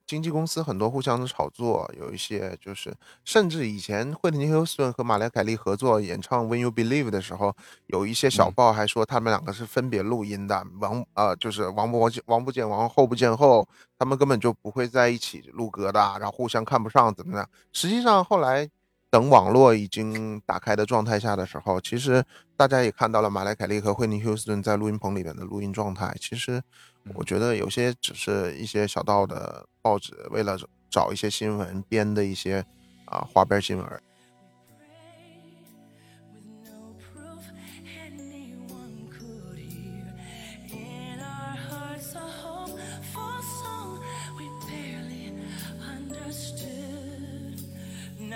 [0.08, 2.96] 经纪公司很多互相的炒作，有一些就是，
[3.26, 7.54] 甚至以前惠特尼休斯顿和玛丽凯莉合作演唱《When You Believe》的时候，
[7.88, 13.68] 有一些小报还说他们两个是分别录音的，王呃就是王不王王不见王后不见后，
[14.00, 17.50] 他们根本就不会在一起录歌的，然后互相看不上怎么样？
[17.74, 18.70] 实际上后来。
[19.12, 22.22] 等网络已经打开的状态下的时候，其实
[22.58, 26.16] 大家也看到了马莱凯利和惠尼休斯顿在录音棚里面的录音状态。
[26.20, 26.64] 其实，
[27.14, 30.58] 我觉得有些只是一些小道的报纸为了
[30.90, 32.66] 找一些新闻编的一些
[33.06, 34.02] 啊花边新闻。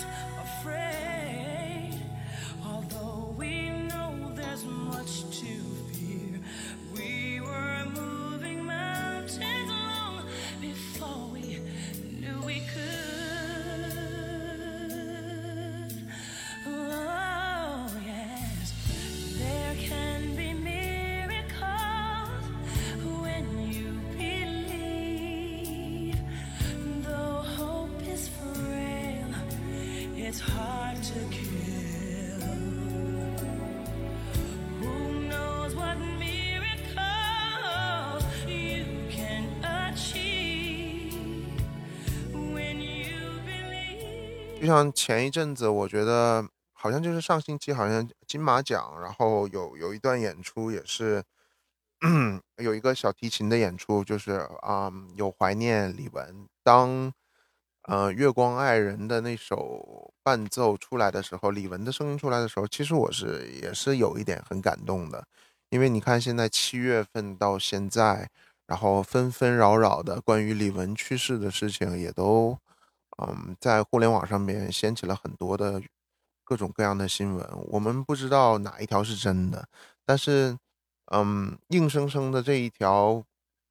[44.70, 51.22] 像前一阵子，我觉得好像就是上星期，好像金马奖，然后有有一段演出也是，
[52.58, 56.46] 有一个小提琴的演出，就是啊，有怀念李玟。
[56.62, 57.12] 当
[57.82, 65.26] 呃月光爱人的那首伴奏出来的时候，李玟的声音出来的时候，其实我是也是有一点很感动的，
[65.70, 68.30] 因为你看现在七月份到现在，
[68.66, 72.56] 然后纷纷扰扰的关于李玟去世的事情也都。
[73.20, 75.82] 嗯，在互联网上面掀起了很多的
[76.44, 79.68] 各种各样的新闻，我们不知道哪一条是真的，
[80.04, 80.56] 但是，
[81.12, 83.24] 嗯，硬生生的这一条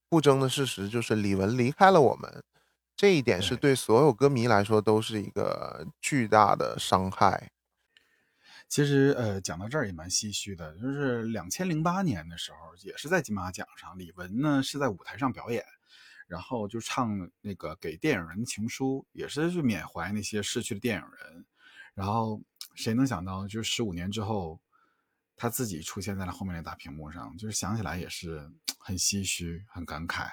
[0.10, 2.44] 不争的事实就是李玟离开了我们，
[2.96, 7.50] 这一点是对所有歌迷来说都是一个巨大的伤害。
[8.68, 15.66] 其实，呃，讲到这儿也蛮唏嘘的，就是两千零八年的时候，也是在金马奖上，李玟呢是在舞台上表演。
[16.30, 21.46] 然后就唱那个给电影人的情书，也是去缅怀那些逝去的电影人。
[21.96, 22.40] 然后
[22.76, 24.62] 谁能想到，就是十五年之后，
[25.36, 30.30] 他自己出现在了后面的大屏幕上，就是想起来也是很唏嘘、很感慨。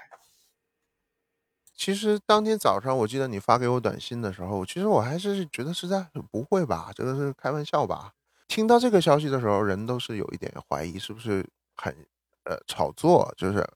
[1.75, 8.13] 其实当天早上，我记得你发给我短信的时候，其实我还是觉得是在不会吧，这个是开玩笑吧。
[8.47, 11.45] 听到这个消息的时候，人都是有一点怀疑，是不是
[11.75, 12.07] 很
[12.45, 13.67] 呃炒作，就是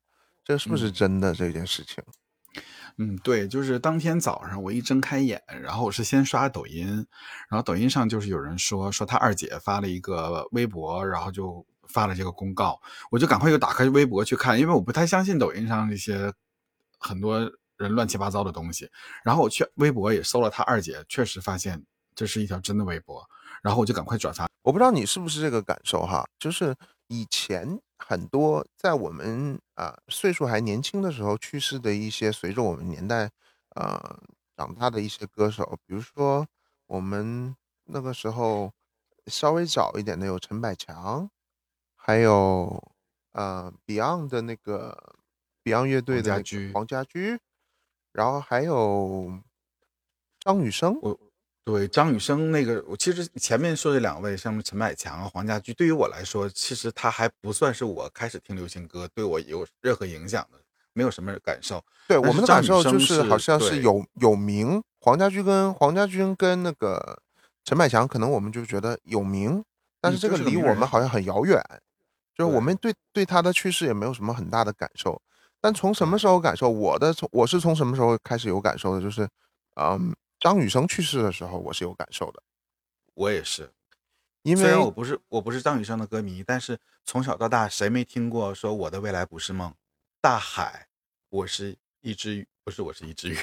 [0.50, 2.02] 这是不是真的这件事情？
[2.98, 7.06] 嗯，对，就是当天早上我一睁开眼，然后我是先刷抖音，
[7.48, 12.80] 然后抖音上就是有人说说他二姐发了一个微博，然后就发了这个公告，
[13.12, 16.32] 我就赶快又打开微博去看，因为我不太相信抖音上那些
[16.98, 17.38] 很多
[17.76, 18.90] 人乱七八糟的东西。
[19.22, 21.80] 然后我去微博也搜了他二姐，确实发现
[22.16, 23.24] 这是一条真的微博，
[23.62, 24.48] 然后我就赶快转发。
[24.62, 26.74] 我不知道你是不是这个感受哈，就是
[27.06, 27.78] 以前。
[28.00, 33.30] 很多在我们啊岁数还年轻的时候去世的一些，随着我们年代
[33.76, 34.18] 呃
[34.56, 36.46] 长大的一些歌手，比如说
[36.86, 38.72] 我们那个时候
[39.26, 41.30] 稍微早一点的有陈百强，
[41.94, 42.82] 还有
[43.32, 45.14] 呃 Beyond 的那个
[45.62, 46.42] Beyond 乐队的
[46.72, 47.38] 黄家驹，
[48.12, 49.40] 然后还有
[50.40, 50.98] 张雨生。
[51.00, 51.29] 我。
[51.62, 60.58] 对张雨生那个，我其实前面说这两位，像陈百强啊、黄家驹，对于我来说，其实他还不算是我开始听流行歌对我有任何影响的，
[60.94, 61.84] 没有什么感受。
[62.08, 67.20] 对我们的感受就是好像是有有名，黄家驹跟黄家驹跟那个
[67.62, 69.62] 陈百强，可能我们就觉得有名，
[70.00, 71.62] 但是这个离我们好像很遥远，
[72.34, 75.20] 就是我们对对他的去世也没有什么很大的感受。
[75.60, 76.70] 但从什么时候感受？
[76.70, 79.02] 我的从我是从什么时候开始有感受的？
[79.02, 79.28] 就是，
[79.76, 80.12] 嗯。
[80.40, 82.42] 张雨生去世的时候，我是有感受的。
[83.12, 83.70] 我也是，
[84.42, 89.74] 因为虽然我不是我不是张雨生的歌迷，但是从小到大，谁没听过说我的未来不是梦？
[90.22, 90.88] 大海，
[91.28, 93.36] 我是一只鱼，不是我是一只鱼，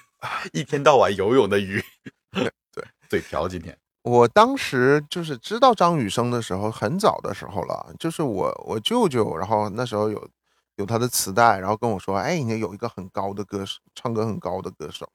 [0.52, 1.82] 一天到晚游泳的鱼。
[2.30, 3.48] 对，嘴瓢。
[3.48, 10.28] 今天我当时就是知道张雨生的时候，很早的时候了，就是我我舅舅，然后那时候有
[10.76, 15.10] 有他的磁带，然后跟我说，哎，你有一个很高的歌手，唱歌很高的歌手。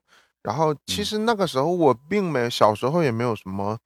[0.48, 3.78] 然后其实那个时候我并没小时候也没有什么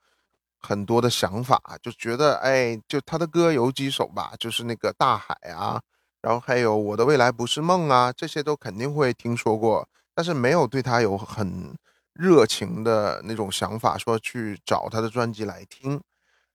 [0.60, 5.82] 很多的想法，就觉得哎，就他的歌有几首吧，就是那个大海啊，
[6.20, 11.76] 然后还有我的未来不是梦啊，这些都肯定会听说过，但是没有对他有很
[12.12, 16.00] 热情的那种想法，说去找他的专辑来听。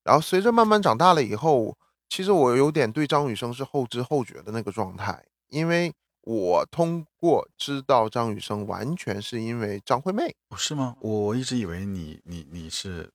[0.05, 1.75] 然后随着慢慢长大了以后，
[2.07, 5.93] 其实我有点对张雨生是后知后觉的那个状态，因为。
[6.27, 10.97] 我通过知道张雨生，完全是因为张惠妹，不是吗？
[10.99, 13.09] 我一直以为你你你是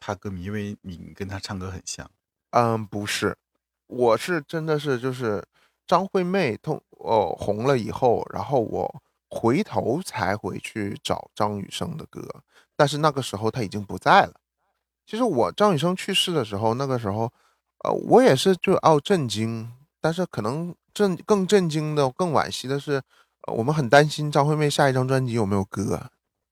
[0.00, 2.10] 他歌迷，因为你跟他唱歌很像。
[2.52, 3.36] 嗯，不是，
[3.86, 5.44] 我是真的是就是
[5.86, 12.26] 张惠妹通哦红了以后，然后我回头才回去找张雨生的歌，
[12.74, 14.32] 但是那个时候他已经不在了。
[15.04, 17.30] 其实我张雨生去世的时候，那个时候，
[17.84, 19.70] 呃，我也是就哦震惊，
[20.04, 20.74] 但是可能。
[20.94, 23.02] 震更震惊的、更惋惜的是，
[23.52, 26.00] 我们很担心张惠妹下一张专辑有没有歌。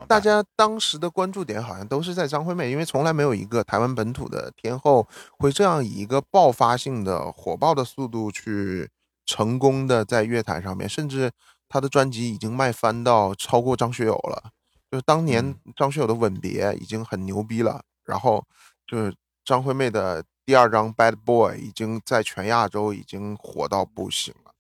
[0.09, 5.07] 大家当时的关注点好像都是在张惠妹，因为从来没有一个台湾本土的天后
[5.39, 8.91] 会这样以一个爆发性的、火爆的速度去
[9.25, 11.31] 成功的在乐坛上面，甚至
[11.69, 14.51] 她的专辑已经卖翻到超过张学友了。
[14.91, 18.45] 就是当年张学友的《吻别》已经很牛逼了，然后
[18.85, 20.25] 就是张惠妹的。
[20.45, 24.53] 第二张《Bad Boy》已经在全亚洲已经火到不行了，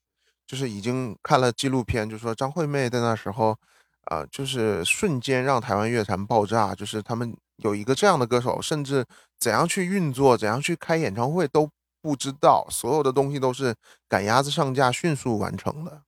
[0.46, 3.58] 就是已经看了纪录片，就说张惠妹在那时候，
[4.04, 9.04] 呃，就是瞬间让台湾乐坛爆炸，就是他们有一个这样的歌手，甚至
[9.40, 11.68] 怎样去运作、怎样去开演唱会都
[12.00, 13.74] 不知道，所有的东西都是
[14.08, 16.02] 赶鸭子上架，迅速完成的。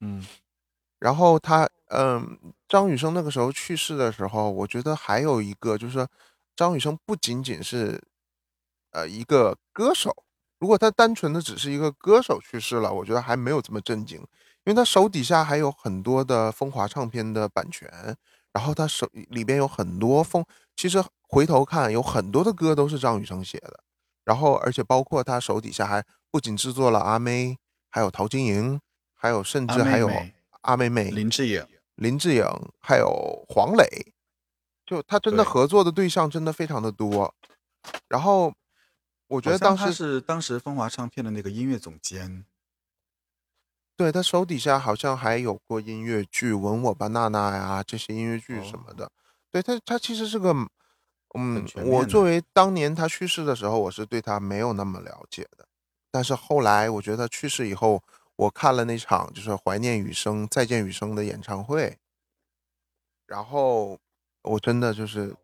[0.00, 0.26] 嗯，
[0.98, 2.38] 然后他，嗯，
[2.68, 6.06] 张雨生那个时候去世的时候，我觉得还有一个就是说，
[6.54, 7.98] 张雨生不仅仅是。
[8.96, 10.24] 呃，一个歌手，
[10.58, 14.26] 如果他单纯的只是一个歌手去世了，我觉得还没有这么震惊，因
[14.64, 18.16] 为他手底下还有很多的风华唱片的版权，
[18.54, 20.42] 然后他手里边有很多风，
[20.74, 23.80] 其实回头看有很多的歌都是张雨生写的，
[24.24, 27.58] 然后而且包括他手底下还不仅制作了阿妹，
[27.90, 28.80] 还有陶晶莹，
[29.14, 30.10] 还有甚至还有
[30.62, 31.62] 阿妹妹林志颖、
[31.96, 32.46] 林志颖，
[32.80, 34.14] 还有黄磊，
[34.86, 37.34] 就他真的合作的对象真的非常的多，
[38.08, 38.54] 然后。
[39.28, 42.44] 我觉得当时是当时风华唱片的那个音乐总监，
[43.96, 49.10] 对他手底下好像还有过音乐剧《吻我吧，娜娜》呀这些音乐剧什么的。
[49.50, 50.54] 对他，他其实是个，
[51.34, 55.66] 嗯，我作为当年他去世的时候，我是对他没有那么了解的。
[56.12, 58.02] 但是后来，我觉得他去世以后，
[58.36, 61.98] 我看了那场就是怀念雨生、再见雨生的演唱会，
[63.26, 63.98] 然后
[64.42, 65.34] 我真的就是，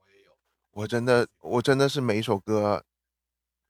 [0.70, 2.84] 我真的，我真的是每一首歌。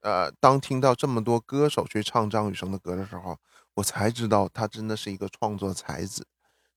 [0.03, 3.37] 呃，当听到这么多歌手去唱张雨生的歌的时候，
[3.75, 6.27] 我才知道他真的是一个创作才子。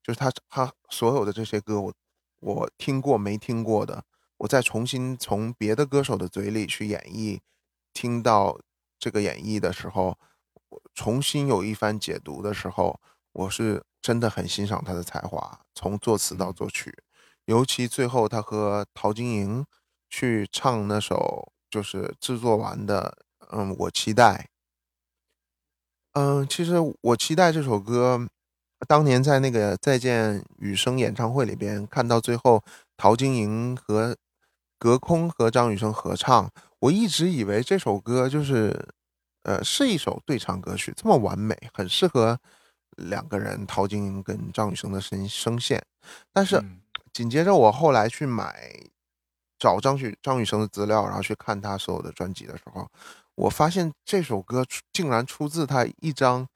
[0.01, 1.93] 就是他他所有的这些歌，我
[2.39, 4.05] 我听过没听过的，
[4.37, 7.41] 我再重新从别的歌手的嘴里去演绎，
[7.93, 8.61] 听到
[8.97, 10.16] 这个演绎的时候，
[10.68, 13.01] 我重新有一番解读的时候，
[13.33, 16.97] 我是真的很欣赏他的才华，从作词到作曲，
[17.47, 19.66] 尤其最后他和陶晶莹
[20.09, 21.53] 去唱那首。
[21.77, 23.18] 就是制作完的，
[23.53, 24.49] 嗯，我期待，
[26.14, 28.27] 嗯，其实我期待这首歌，
[28.89, 32.64] 当年在那个再见雨声演唱会里边看到最后，
[32.97, 34.16] 陶晶莹和
[34.79, 38.89] 隔空和张雨生合唱，我一直以为这首歌就是，
[39.43, 42.41] 呃，是一首对唱歌曲，这么完美，很适合
[42.97, 45.85] 两个人，陶晶莹跟张雨生的声声线，
[46.33, 46.59] 但是
[47.12, 48.72] 紧接着我后来去买。
[49.59, 52.88] 找张雨张雨生的资料，然后去看他所有的专辑的时候，
[53.34, 56.46] 我发现这首歌竟然出自他一张，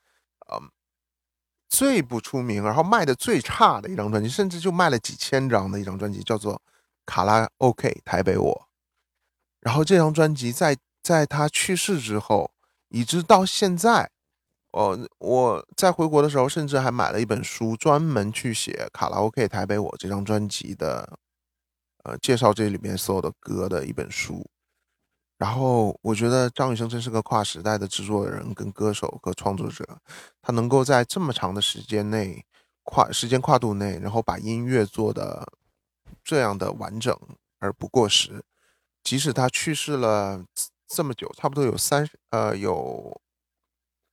[0.53, 0.71] 嗯，
[1.69, 6.55] 最不出名，然后卖的最差的一张专辑，甚至就卖了几千张的一张专辑，叫做
[7.07, 8.53] 《卡拉 OK 台北我》。
[9.61, 12.51] 然后这张专辑在在他去世之后，
[12.89, 14.11] 一直到现在，
[14.73, 21.19] 呃，我在回国的时候，甚至还买了一本书，专门去写《卡拉 OK 台北我》这张专辑的。
[22.05, 24.47] 呃，介绍这里面所有的歌的一本书，
[25.37, 29.85] 然后我觉得张雨生真是个跨时代的制作人、跟歌手和创作者，
[30.41, 32.45] 他能够在这么长的时间内
[32.85, 35.53] 跨时间跨度内，然后把音乐做的
[36.25, 37.15] 这样的完整
[37.59, 38.43] 而不过时，
[39.03, 40.45] 即使他去世了
[40.89, 43.21] 这么久，差不多有三呃有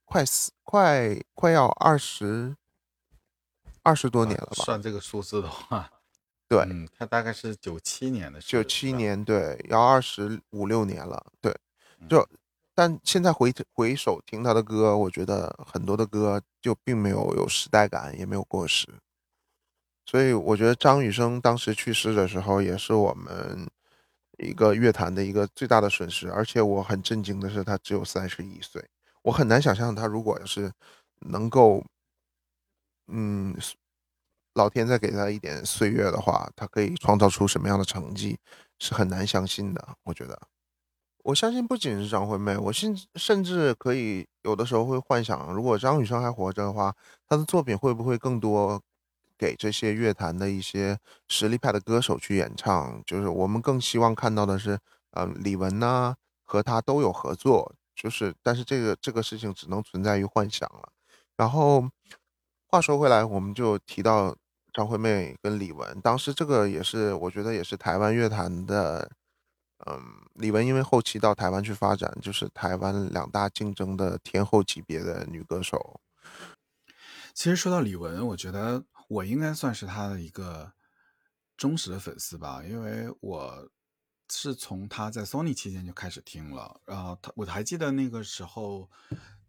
[0.06, 2.56] 快四快快要二十
[3.84, 4.66] 二十多年了吧？
[4.66, 5.90] 算这个数字的话。
[6.50, 11.54] 对，嗯，他大概是九七年的，九七年，对，要二十五六年了，对，
[12.08, 12.26] 就，
[12.74, 18.88] 但现在回回首听他的歌，我觉得很多的歌就并没有有时代感，也没有过时，
[20.06, 23.70] 所以我觉得张雨生当时去世的时候，也是我们
[24.38, 28.82] 一个乐坛的一个最大的损失，而且我很震惊的是，他只有三十一岁，
[29.22, 30.72] 我很难想象他如果是
[31.20, 31.84] 能够，
[33.08, 33.54] 嗯。
[34.58, 38.40] 老天再给他一点岁月的话，他可以创造出什么样的成绩，
[38.80, 39.88] 是很难相信的。
[40.04, 40.36] 我觉得，
[41.24, 46.96] 我相信不仅是张惠妹，我甚甚至可以有的时候会幻想，如果张雨生还活着的话，
[47.30, 48.82] 他的作品会不会更多
[49.38, 50.98] 给这些乐坛的一些
[51.28, 53.00] 实力派的歌手去演唱？
[53.06, 54.80] 就是我们更希望看到的是，
[55.12, 60.90] 嗯，李玟呐和他都有合作，就是，但是这个这个事情只能存在于幻想了。
[61.36, 61.88] 然后
[62.68, 64.36] 话说回来，我们就提到。
[64.78, 69.10] 张惠妹跟李玟，当时这个也是，我觉得也是台湾乐坛的，
[69.88, 70.00] 嗯，
[70.36, 76.00] 李玟因为后期到台湾去发展，就是台湾两大竞争的天后级别的女歌手。
[77.34, 80.72] 其实说到李玟，我觉得我应该算是她的一个
[81.58, 83.68] 忠实的粉丝吧，因为我
[84.30, 88.88] 是从她在 Sony 期间就开始听了，然后她我还记得那个时候，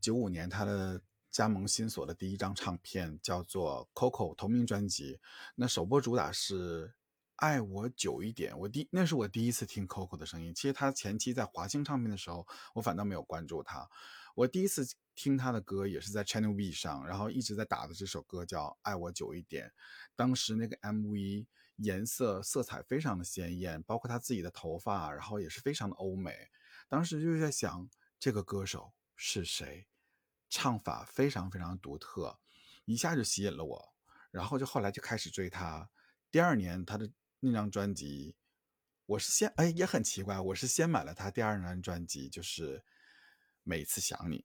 [0.01, 0.99] 九五年她的。
[1.39, 5.21] 加盟新所的第一张唱片叫做《Coco》同名专辑，
[5.55, 6.89] 那首播主打是
[7.37, 8.53] 《爱我久一点》。
[8.57, 10.53] 我第那是我第一次听 Coco 的声音。
[10.53, 13.89] 其实他前期在华星唱片的时候，我反倒没有关注他。
[14.35, 14.85] 我第一次
[15.15, 19.69] 听他的歌也是在 Channel V 上，然后一直在打的这首歌叫《爱我久一点》。
[20.17, 26.35] 当时那个 MV 颜色色彩非常的鲜艳，包括他自己的头发，然后也是非常的欧美。
[26.89, 29.87] 当时就在想，这个歌手是谁？
[30.49, 32.39] 唱法非常非常独特，
[32.85, 33.95] 一下就吸引了我，
[34.31, 35.91] 然后就后来就开始追他。
[36.31, 38.35] 第二年他的那张专辑，
[39.07, 42.79] 我是先哎也很奇怪，我是先买了他第二张专辑，就是
[43.63, 44.39] 《每次想你》，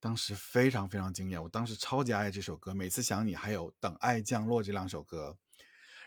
[0.00, 5.38] 当时非常非常惊艳，我当时超级爱这首歌，《每次想你》还有《等爱降落》这两首歌，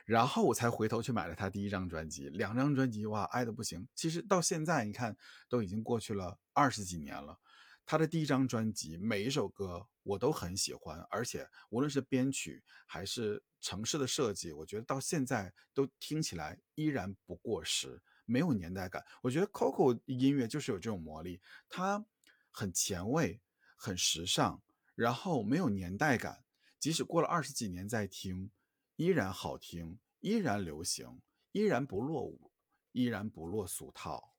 [0.05, 3.87] 然后我才回头去买了他第一张专辑，两张专辑哇爱的不行。
[3.95, 5.15] 其实到现在你看
[5.47, 7.39] 都已经过去了二十几年了。
[7.85, 19.05] 他的第一张专辑，每一首歌我都很喜欢，而且无论是编曲还是城市的设计，我觉得到现在都听起来依然不过时，没有年代感。
[19.21, 22.05] 我觉得 Coco 音乐就是有这种魔力，它
[22.49, 23.41] 很前卫、
[23.75, 24.61] 很时尚，
[24.95, 26.45] 然后没有年代感，
[26.79, 28.51] 即使过了二十几年再听，
[28.95, 31.21] 依然好听，依然流行，
[31.51, 32.51] 依然不落伍，
[32.93, 34.33] 依然不落俗套。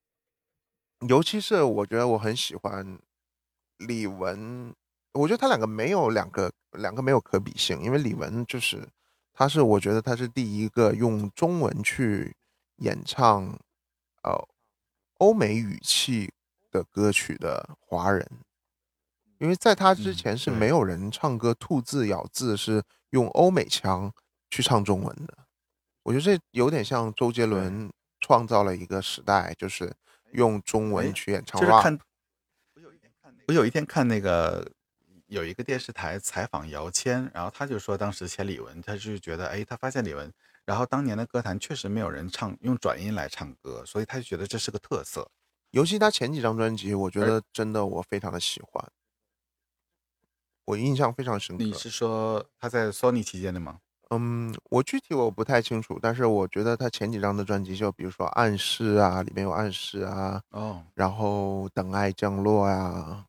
[1.07, 2.99] 尤其是我觉得我很喜欢。
[3.79, 4.73] 李玟，
[5.13, 8.89] 我觉得他两个没有两个两个没有可比性，因为李玟就是
[9.33, 12.37] 他是我觉得他是第一个用中文去
[12.77, 13.59] 演唱，
[14.23, 14.49] 呃，
[15.19, 16.33] 欧美语气
[16.71, 18.27] 的歌曲的华人，
[19.39, 24.13] 因为在他之嗯前是没有人唱歌吐字咬字是用欧美腔
[24.51, 25.39] 去唱中文的。
[26.05, 29.95] 我觉得这有点像周杰伦创造了一个时代，就是
[30.33, 31.83] 用中哎文去演唱就是 rap。
[31.83, 31.99] 看，
[33.49, 34.71] 我有一天看那个
[35.27, 40.31] 有一个电视台采访姚谦，然后他就说当时签李玟，他就觉得哎，他发现李玟，
[40.65, 45.29] 然后当年的歌坛确实没有人唱用转音来唱歌，所以他就觉得这是个特色。
[45.71, 48.93] 尤其他前几张专辑，我觉得真的我非常的喜欢，
[50.67, 51.65] 我印象非常深刻。
[51.65, 53.81] 你是说他在 Sony 期间的吗？
[54.11, 63.25] 嗯，我具体我不太清楚，但是我觉得他前几张的专辑，就比如说《暗示》啊，里面有暗示啊，哦，然后《等爱降落》呀，然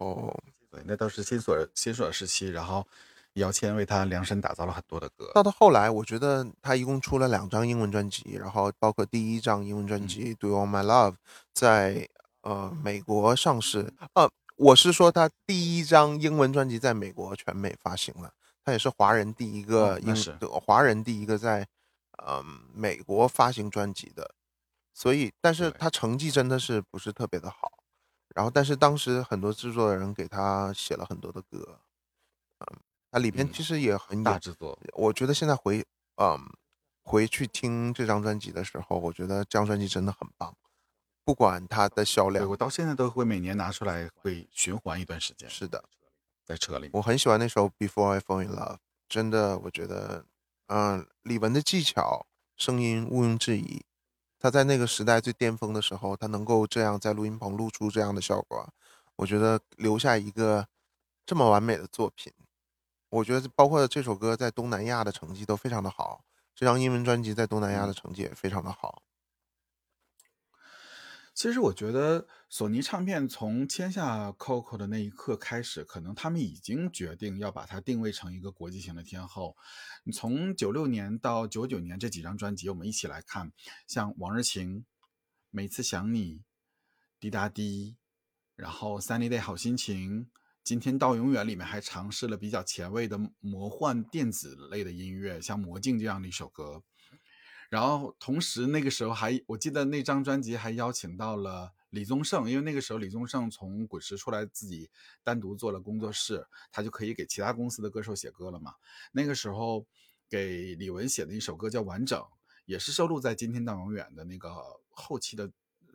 [0.00, 0.34] 后
[0.70, 2.84] 对，那都是新索新索时期，然后
[3.34, 5.30] 姚谦为他量身打造了很多的歌。
[5.34, 11.12] 到到后来，我觉得他一共出了两张英文专辑，然后包括第一张英文专辑《Do You Want My Love》
[11.52, 12.08] 在
[12.40, 13.92] 呃美国上市。
[14.14, 18.32] 呃，我是说他第一张英文专辑在美国全美发行了，
[18.64, 21.66] 他也是华人第一个英、华人第一个在
[22.28, 22.44] 嗯、
[22.74, 24.34] 美国发行专辑的，
[24.92, 27.79] 所以但是他成绩真的是不是特别的好。
[28.34, 31.80] 然后，但是当时很多制作人给他写了很多的歌，
[32.60, 32.78] 嗯，
[33.10, 35.84] 它里边嗯其实也很有大制作，我觉得现在回
[36.16, 36.38] 嗯
[37.02, 40.56] 回去听这张专辑的时候，我觉得这张专辑真的很棒，
[41.24, 45.84] 不管它的销量我到现在都会每年拿出来会循环一段时间，是的，
[46.44, 46.90] 在车里。
[46.92, 48.74] 我很喜欢那首《Before I Fall in Love》，
[49.08, 50.24] 真的，我觉得，
[50.68, 52.26] 嗯、李玟的技巧、
[52.56, 53.84] 声音毋庸置疑。
[54.40, 58.66] 他在那个时代最巅峰的时候，他能够这样在录音棚录出这样的效果，
[59.16, 60.66] 我觉得留下一个
[61.26, 62.32] 这么完美的作品，
[63.10, 66.24] 我觉得包括这首歌在东南亚的成绩都非常的好，
[66.54, 69.02] 这张英文专辑在东南亚的成绩也非常的好。
[71.40, 79.56] 其实我觉得索尼唱片从签下 Coco 的那一刻开始，可能他们已经决定要把它定位成一个国际型的天后。
[80.12, 83.50] 从九六年到九九年这几张专辑，我们一起来看，
[83.86, 84.76] 像《往日情》
[85.48, 86.34] 《每次想你》
[87.18, 87.96] 《滴答滴》，
[88.54, 90.24] 然后《Sunny Day 好心情》，
[90.62, 96.82] 今天到永远里面还尝试了比较前卫的魔幻电子类的音乐，像《魔镜》这样的一首歌。
[97.70, 104.90] 然后同时那个时候还，我记得那张专辑还邀请到了李宗盛，因为那个时候李宗盛从滚石出来，自己
[105.22, 108.74] 单独做了工作室，他就可以给其他公司的歌手写歌了嘛。
[109.12, 109.86] 那个时候
[110.28, 112.20] 给李玟写的一首歌叫《完整》，
[112.64, 114.52] 也是收录在《今天到永远》的那个
[114.88, 115.48] 后期的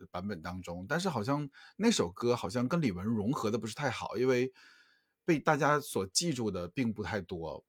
[0.10, 0.86] 版本当中。
[0.88, 4.54] 但是好像那首歌好像跟李玟融合的不是太好，因为
[5.26, 7.66] 被大家所记住的并不太多。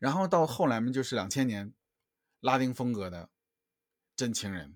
[0.00, 1.72] 然后到后来嘛，就是两千年。
[2.40, 3.24] 拉丁风格的
[4.14, 4.70] 《真情人》，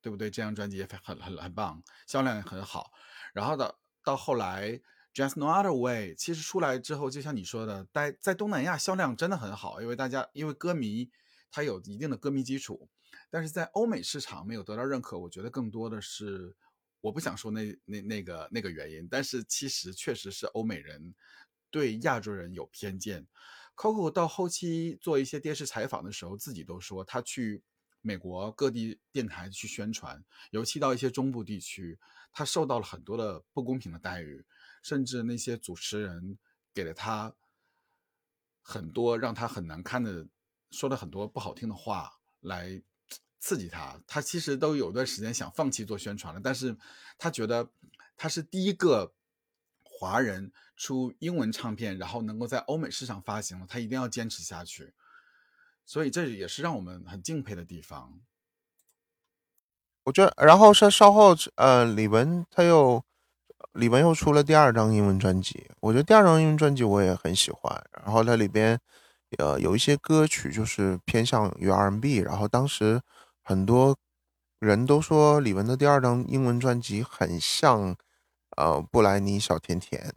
[0.00, 0.30] 对不对？
[0.30, 2.92] 这张专辑也很很很棒，销量也很好。
[3.32, 4.70] 然后到到后来，
[5.14, 11.10] 《Just No Other Way》其实出来之后，就像你说的，在在东南亚销量真的很好，因为大家因为歌迷
[11.50, 12.88] 他有一定的歌迷基础，
[13.28, 15.18] 但是在欧美市场没有得到认可。
[15.18, 16.56] 我觉得更多的是，
[17.00, 21.14] 我不想说那那那个那个原因，但是其实确实是欧美人
[21.70, 23.26] 对亚洲人有偏见。
[23.80, 27.62] Coco 到后期做一些电视采访的时候，自己都说他去
[28.02, 31.98] 美国各地电台去宣传，尤其到一些中部地区，
[32.30, 34.44] 他受到了很多的不公平的待遇，
[34.82, 36.38] 甚至那些主持人
[36.74, 37.34] 给了他
[38.60, 40.28] 很多让他很难堪的，
[40.70, 42.82] 说了很多不好听的话来
[43.38, 43.98] 刺激他。
[44.06, 46.76] 他其实都有段时间想放弃做宣传了，但是
[47.16, 47.70] 他觉得
[48.14, 49.14] 他是第一个
[50.00, 50.50] 华人。
[50.82, 54.94] 出英文唱片，然后能够在欧美市场发行了，他一定要坚持下去，
[55.84, 58.18] 所以这也是让我们很敬佩的地方。
[60.04, 63.04] 我觉得，然后是稍后，呃，李玟他又
[63.74, 67.84] 李玟又出了第二张英文专辑，我觉得第二张英文专辑我也很喜欢。
[68.02, 68.80] 然后它里边，
[69.36, 73.02] 呃，有一些歌曲就是偏向于 R&B，然后当时
[73.42, 73.94] 很多
[74.60, 77.94] 人都说李玟的第二张英文专辑很像，
[78.56, 80.14] 呃，布莱尼小甜甜。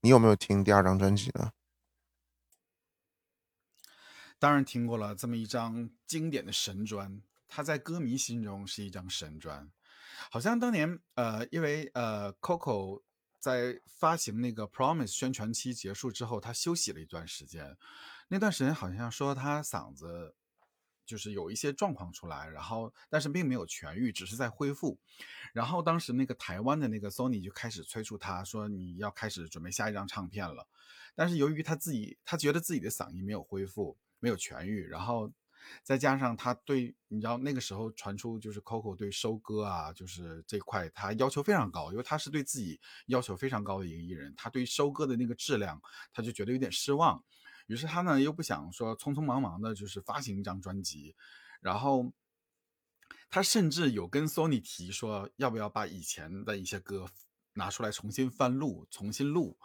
[0.00, 1.52] 你有没有听第二张专辑呢？
[4.38, 9.70] 当然听过了，这么一张经典的神专，它在歌迷心中是一张神专。
[10.30, 13.02] 好像当年，呃，因为呃，Coco
[13.40, 17.76] 在发行那个 Promise 宣传期结束之后，他休息了一段时间。
[18.28, 20.36] 那段时间好像说他嗓子
[21.08, 24.98] 就是有一些状况出来，然后但是并没有痊愈，只是在恢复。
[25.54, 30.68] 然后当时那个台湾的那个 Sony 就开始催促他说你要开始准备下一张唱片了，
[31.14, 35.32] 但是由于他自己他觉得自己的嗓音没有恢复，没有痊愈，然后
[35.82, 45.80] 再加上他对你知道那个时候传出就是 Coco 对收割啊，就是这块他要求非常高，因为他是对自己要求非常高的一个艺人，他对收割的那个质量
[46.12, 47.22] 他就觉得有点失望，
[47.68, 51.14] 于是他呢又不想说匆匆忙忙的就是发行一张专辑，
[51.60, 52.12] 然后
[53.30, 57.08] 他甚至有跟 Sony 提说要不要把以前的一些歌
[57.52, 59.56] 拿出来重新翻录、重新录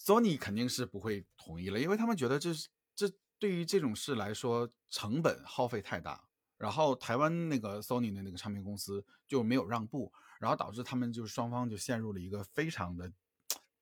[0.00, 3.08] ，Sony 肯定是不会同意了，因为他们觉得这是这。
[3.40, 6.24] 对于这种事来说，成本耗费太大，
[6.56, 13.12] 然后台湾那个 Sony 的那个唱片公司就没有让步，然后导致他们就双方就陷入了一个非常的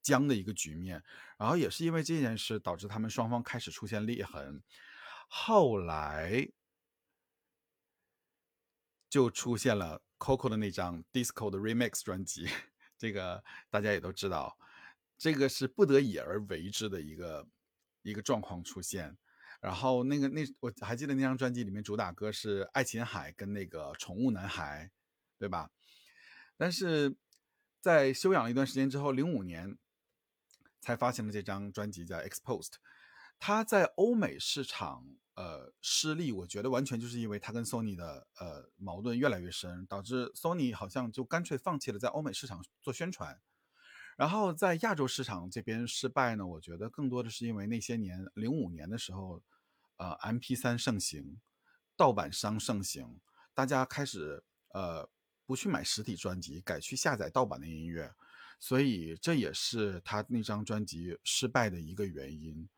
[0.03, 1.03] 僵的一个局面，
[1.39, 4.63] 然后也是因为这件事导致他们双方开始出现裂痕，
[5.29, 6.49] 后来
[9.09, 12.49] 就出现了 Coco 的那张 Disco 的 Remix 专辑，
[12.99, 14.59] 这个大家也都知道，
[15.17, 17.47] 这个是不得已而为之的一个
[18.03, 19.17] 一个状况出现。
[19.61, 24.87] 然后那个那我还记得那张专辑里面主打歌是《爱琴海》跟那个《宠物男孩》，
[25.39, 25.71] 对吧？
[26.57, 27.15] 但是
[27.81, 29.79] 在休养了一段时间之后，零五年
[30.83, 32.67] 才发行了这张专辑叫《Exposed》。
[33.39, 35.07] 他在欧美市场
[35.37, 43.41] 呃失利，我觉得完全就是因为他跟 Sony 的呃矛盾越来越深，导致 Sony 好像就干脆放弃了在欧美市场做宣传。
[44.19, 49.43] 然后在亚洲市场这边失败呢，我觉得更多的是因为那些年零五年的时候。
[49.99, 51.39] 呃，M P 三盛行，
[51.97, 53.21] 盗版商盛行，
[53.55, 55.09] 大家开始呃
[55.47, 58.13] 不去买实体专辑，改去下载盗版的音乐，
[58.63, 62.69] 所以这也是他那张专辑失败的一个原因，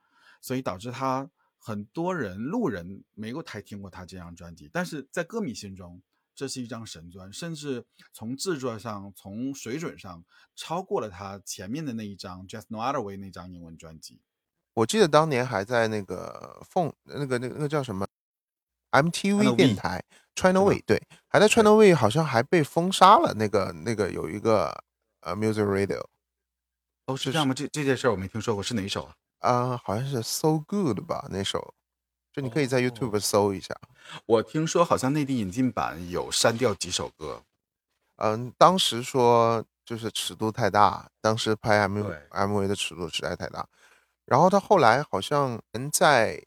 [0.40, 6.00] 所以导致他很多人路人没有太听过他这张专辑，但是在歌迷心中，
[6.34, 10.24] 这是一张神专，甚至从制作上、从水准上
[10.56, 14.22] 超过了他前面的那一张 Just No Other Way 那张英文专辑。
[14.72, 18.08] 我记得当年还在那个凤那个那个那个叫什么
[18.92, 20.02] MTV 电台
[20.34, 23.34] China Way 对，还在 China Way 好像还被封杀了。
[23.34, 24.82] 那个那个有一个
[25.24, 26.04] 呃 Music Radio，
[27.06, 27.54] 哦是这样吗？
[27.54, 29.14] 这这件事我没听说过，是哪一首啊？
[29.40, 31.74] 啊，好像是 So Good 吧，那首，
[32.32, 33.74] 就你可以在 YouTube 搜一下。
[34.26, 37.42] 我听说好像内地引进版有删掉几首歌。
[38.16, 41.98] 嗯，当时说就是尺度太大，当时拍 M
[42.30, 43.66] MV 的尺度实在太大。
[44.26, 45.60] 然后他后来好像
[45.92, 46.42] 在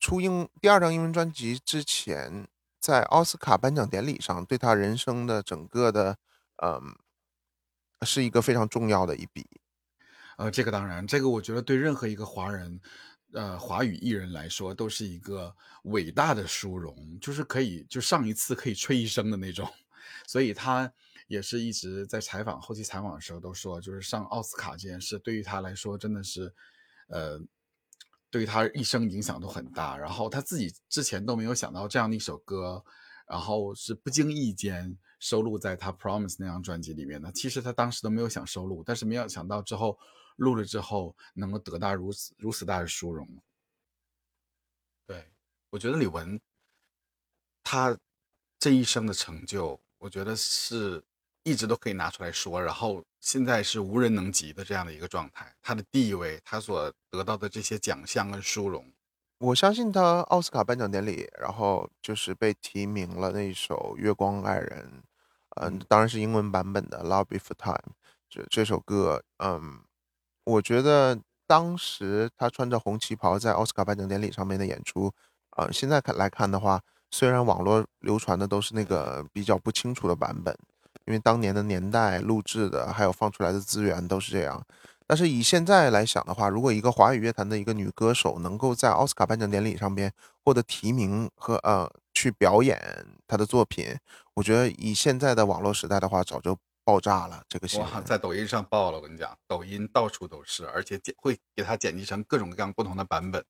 [0.00, 2.46] 出英第二张英文专辑之前，
[2.80, 6.16] 在奥斯卡颁奖典礼上，对他人生的整个的，
[6.62, 6.96] 嗯，
[8.06, 9.46] 是一个非常重要的一笔。
[10.36, 12.80] 呃，这个当然，这个我觉得对任何一个华人，
[13.32, 19.68] 呃，华语艺人来说，都是一个伟大的殊荣，就是可以就上一次可以吹一生的那种。
[20.26, 20.92] 所以他
[21.26, 26.54] 也是一直在采访后期采访的时候都说，就是上奥斯卡这件事对于他来说真的是。
[27.08, 27.40] 呃，
[28.30, 29.96] 对他一生影响都很大。
[29.96, 32.84] 然后他自己之前都没有想到这样的一首歌，
[33.26, 37.30] 然后是不经意间收录在他《Promise》那张专辑里面的。
[37.32, 39.98] 其实他当时都没有想收录，但是没有想到之后
[40.36, 43.26] 录了之后，能够得到如此如此大的殊荣。
[45.06, 45.30] 对
[45.70, 46.40] 我觉得李玟，
[47.62, 47.98] 他
[48.58, 51.04] 这一生的成就，我觉得是。
[51.44, 58.92] 一直都可以拿出来说，然后现在是无人能及的这样的一个状态，他的地位，他所得到的这些奖项跟殊荣，
[59.38, 64.92] 我相信他奥斯卡颁奖典礼，然后就是被提名了那一首《月光爱人》，
[65.60, 67.74] 嗯，当然是英文版本的《Love Before Time》
[68.28, 69.80] 这这首歌，嗯，
[70.44, 75.12] 我觉得当时他穿着红旗袍在奥斯卡颁奖典礼上面的演出，
[75.56, 76.80] 呃，现在看来看的话，
[77.10, 80.56] 虽然网络流传的都是那个比较不清楚的版本。
[81.06, 84.62] 因为当年的年代录制的，还有放出来的资源都是这样。
[85.08, 90.12] 但是以现在来想的话，如果一个华语乐坛的一个女歌手能够在奥斯卡颁奖典礼上边
[90.44, 92.78] 获得提名和呃去表演
[93.26, 93.96] 她的作品，
[94.34, 96.54] 我觉得以现在的网络时代的话，早就
[96.84, 97.42] 爆炸了。
[97.48, 103.42] 这个新闻在抖音上爆了，我跟你讲，抖音到处都是，而且剪会给它剪辑成各种各样不同的版本，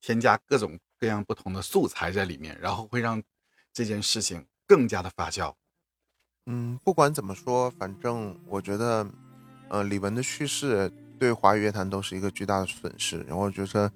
[0.00, 3.22] 添加各种各样不同的素材在里面，然后会让
[3.72, 5.54] 这件事情更加的发酵。
[6.46, 9.06] 嗯，不管怎么说，反正我觉得，
[9.70, 13.20] 呃，李玟的去世对华语乐坛都是一个巨大的损失。
[13.28, 13.90] 然后我觉得，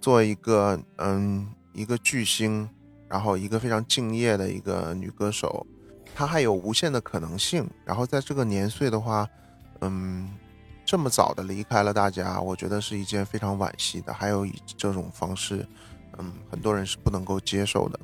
[0.00, 2.68] 作为一个嗯一个巨星，
[3.08, 5.66] 然后一个非常敬业的一个女歌手，
[6.14, 7.68] 她还有无限的可能性。
[7.84, 9.28] 然后在这个年岁的话，
[9.80, 10.28] 嗯，
[10.84, 14.12] 这么早的离开了大家，我觉得是一件非常惋惜的。
[14.12, 15.66] 还有以这种方式，
[16.18, 18.00] 嗯，很多人是不能够接受的。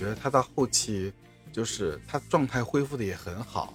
[0.00, 1.12] 觉得他到后期，
[1.52, 3.74] 就是他状态恢复的也很好。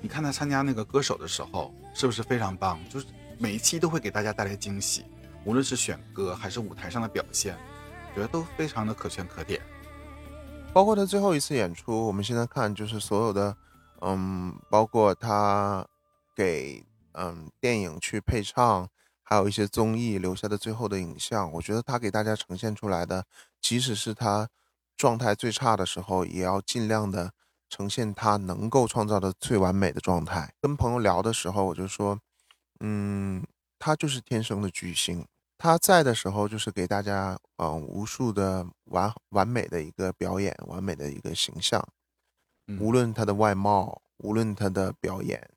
[0.00, 2.78] 你看他参加那个歌手的时候，是不是非常棒？
[2.88, 3.06] 就是
[3.40, 5.04] 每一期都会给大家带来惊喜，
[5.44, 7.56] 无论是选歌还是舞台上的表现，
[8.14, 9.60] 觉得都非常的可圈可点。
[10.72, 13.56] 包括他最后一次演出，我们现在看就是所有的，
[14.02, 15.84] 嗯，包括他
[16.36, 18.88] 给嗯电影去配唱。
[19.26, 23.24] 还有一些综艺留下的最后的影像，我觉得他给大家呈现出来的，
[23.60, 24.48] 即使是他
[24.96, 27.32] 状态最差的时候，也要尽量的
[27.68, 30.54] 呈现他能够创造的最完美的状态。
[30.60, 32.20] 跟朋友聊的时候，我就说，
[32.80, 33.44] 嗯，
[33.78, 35.26] 他就是天生的巨星。
[35.56, 41.86] 他在的时候，就是给大家嗯无数的完完美的一个表演，完美的一个形象。
[42.80, 45.50] 无论他的外貌，无论他的表演。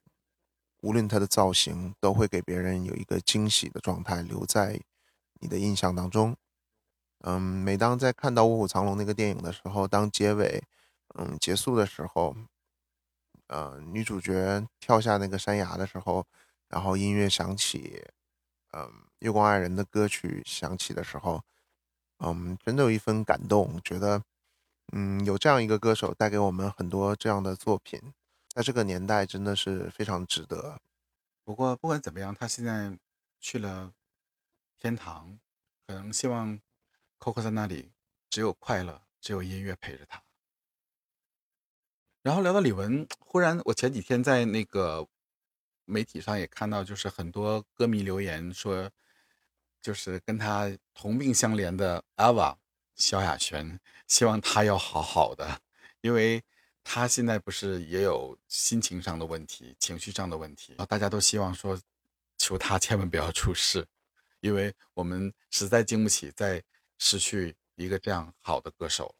[0.84, 4.80] 无论他的造型，都会给别人有一个惊喜的状态留在
[5.40, 6.36] 你的印象当中。
[7.22, 10.64] 嗯，每当在看到《卧虎藏龙》那个电影的时候，当结尾
[11.16, 12.36] 嗯结束的时候，
[13.48, 16.26] 呃，女主角跳下那个山崖的时候，
[16.70, 18.06] 然后音乐响起，
[18.74, 21.42] 嗯，月光爱人的歌曲响起的时候，
[22.20, 24.22] 嗯，真的有一份感动，觉得
[24.94, 28.14] 嗯有这样一个歌手带给我们很多这样的作品。
[28.50, 30.80] 在这个年代，真的是非常值得。
[31.44, 32.98] 不过，不管怎么样，他现在
[33.40, 33.94] 去了
[34.78, 35.40] 天堂，
[35.86, 36.60] 可能希望
[37.20, 37.92] Coco 在那里
[38.30, 40.24] 只有快乐，只有音乐陪着他。
[42.22, 45.08] 然后聊到李玟，忽然我前几天在那个
[45.86, 48.90] 媒体上也看到，就是很多歌迷留言说，
[49.82, 52.58] 就是跟他同病相怜的 Ava
[52.96, 55.62] 萧亚轩，希望他要好好的，
[56.02, 56.44] 因为。
[56.90, 60.86] 他现在不是也有心情上的问题、情绪上的问题啊？
[60.86, 61.78] 大家都希望说，
[62.38, 63.86] 求他千万不要出事，
[64.40, 66.64] 因为我们实在经不起再
[66.98, 69.16] 失去一个这样好的歌手。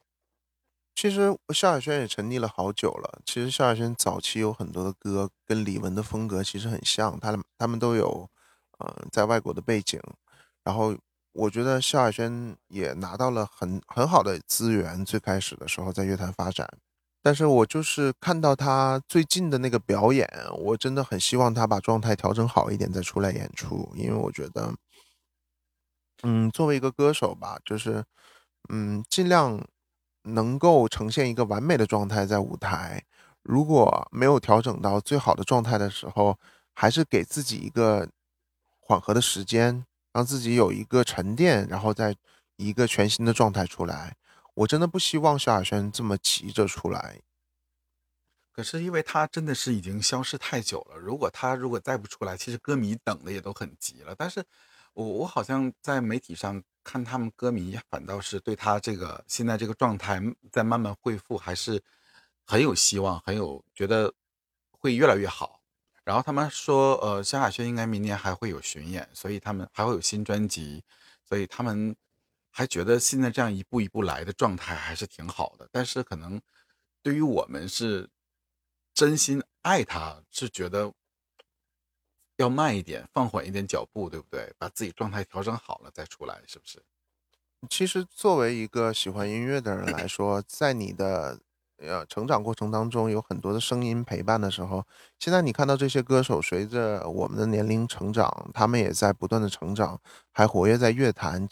[0.96, 3.22] 其实萧亚轩也沉溺了好久了。
[3.24, 8.28] 其实萧亚轩早期有很多的歌跟李玟的风格其实很像，他他们都有
[8.80, 10.02] 嗯在外国的背景。
[10.64, 10.98] 然后
[11.34, 16.68] 我觉得萧亚轩也拿到了很很好的资源，最开始的时候在乐坛发展。
[17.22, 24.74] 但是我就是看到他最近的那个表演，我真的很希望他把状态调整好一点再出来演出，因为我觉得，
[26.24, 28.04] 嗯，作为一个歌手吧，就是，
[28.70, 29.64] 嗯，尽量
[30.24, 33.04] 能够呈现一个完美的状态在舞台。
[33.44, 36.38] 如果没有调整到最好的状态的时候，
[36.74, 38.10] 还是给自己一个
[38.80, 42.16] 缓和的时间，让自己有一个沉淀，然后再
[42.58, 44.16] 一个全新的状态出来。
[44.56, 47.22] 我真的不希望萧亚轩这么急着出来，
[48.52, 50.98] 可是因为他真的是已经消失太久了。
[50.98, 54.16] 如果他如果再不出来，其实歌迷等的也都很急了。
[54.18, 54.44] 但是，
[54.98, 60.20] 我我好像在媒体上看他们歌迷反倒是对他这个现在这个状态
[60.52, 61.80] 在慢慢恢复，还是
[62.44, 64.12] 很有希望，很有觉得
[64.72, 65.62] 会越来越好。
[66.04, 70.84] 然后他们说，呃，萧亚轩应该明年还会有巡演，所以他们还会有新专辑，
[71.24, 71.96] 所以他们。
[72.50, 76.42] 还觉得现在这样一步一步来的状态还是挺好的，但是可能
[77.04, 78.10] 对于我们是
[78.96, 80.92] 真心爱他，是觉得
[82.38, 84.54] 要慢一点，放缓一点脚步，对不对？
[84.58, 86.82] 把自己状态调整好了再出来，是不是？
[87.70, 91.40] 其实作为一个喜欢音乐的人来说，在你的
[91.78, 94.86] 呃成长过程当中，有很多的声音陪伴的时候，
[95.20, 100.00] 现在你看到这些歌手随着我们的年龄成长，他们也在不断的成长，
[100.32, 101.50] 还活跃在乐坛。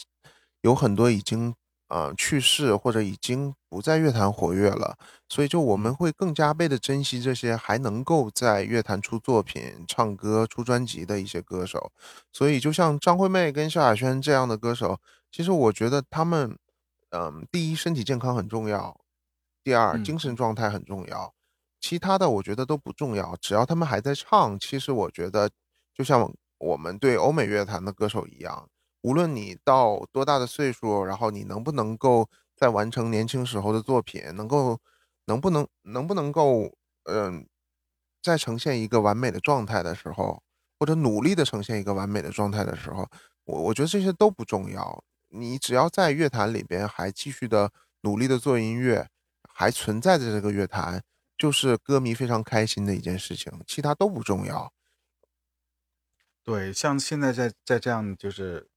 [0.62, 1.54] 有很多已经
[1.88, 4.98] 呃去世或者已经不在乐坛活跃了，
[5.30, 11.92] 所以就我们会更加倍的珍惜这些还能够在乐坛出作品、唱歌、出专辑的一些歌手。
[12.32, 15.00] 所以就像张惠妹跟萧亚轩这样的歌手，
[15.32, 16.58] 其实我觉得他们，
[17.10, 19.00] 嗯，第一身体健康很重要，
[19.64, 21.34] 第二精神状态很重要，
[21.80, 25.50] 其他的我觉得都不重要，只要他们还在唱，其实我觉得
[25.94, 28.68] 就像我们对欧美乐坛的歌手一样。
[29.06, 34.80] 无论你到多大的岁数，然后你能不能够再完成年轻时候的作品，能够
[35.28, 36.72] 能不能能不能够
[37.04, 37.48] 嗯，
[38.24, 40.42] 再呈现一个完美的状态的时候，
[40.80, 43.08] 或者努力的呈现一个完美的状态的时候，
[43.44, 45.04] 我我觉得这些都不重要。
[45.30, 49.08] 你只要在乐坛里边还继续的努力的做音乐，
[49.54, 51.04] 还存在着这个乐坛，
[51.38, 54.74] 就是歌迷非常开心的一件事情，其他都不重要。
[56.44, 58.68] 对，像现在在在这样就是。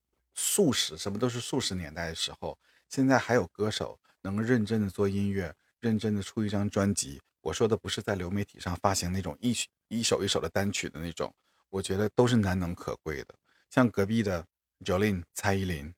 [0.41, 2.57] 素食什么都是素食年代的时候，
[2.89, 7.21] 现在还有歌手能认真的做音乐，认真的出一张专辑。
[7.41, 11.35] 我说的不是在流媒体上发行那种一曲一首一首的单曲的那种，
[11.71, 13.35] 我觉得都是难能可贵的。
[13.69, 14.45] 像隔壁的
[14.85, 15.93] Jolin 蔡依林，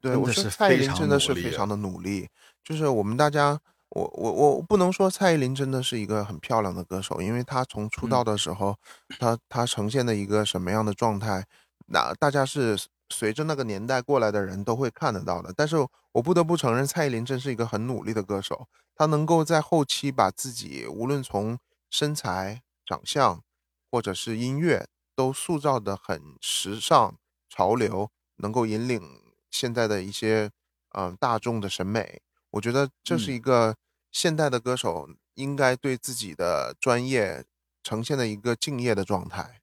[0.00, 2.28] 对，我说蔡依林真的是非常的努力，
[2.64, 8.76] 就是我们大家，我我我不能说蔡依林真的是一个很漂亮的歌手，因为她从出道的时候，
[9.20, 11.46] 她她呈现的一个什么样的状态，
[11.86, 12.76] 那大家是
[13.08, 15.52] 随着那个年代过来的人都会看得到的。
[15.56, 15.76] 但是
[16.12, 21.58] 我不得不承认，蔡依林真是一个很努力的歌手，她能够在后期把自己无论从
[21.90, 23.42] 身材、长相，
[23.90, 27.16] 或者是音乐，都塑造的很时尚、
[27.48, 29.02] 潮流，能够引领
[29.50, 30.50] 现在的一些
[30.90, 32.22] 嗯大众的审美。
[32.50, 33.76] 我觉得这是一个
[34.10, 37.44] 现代的歌手应该对自己的专业
[37.82, 39.60] 呈现的一个敬业的状态。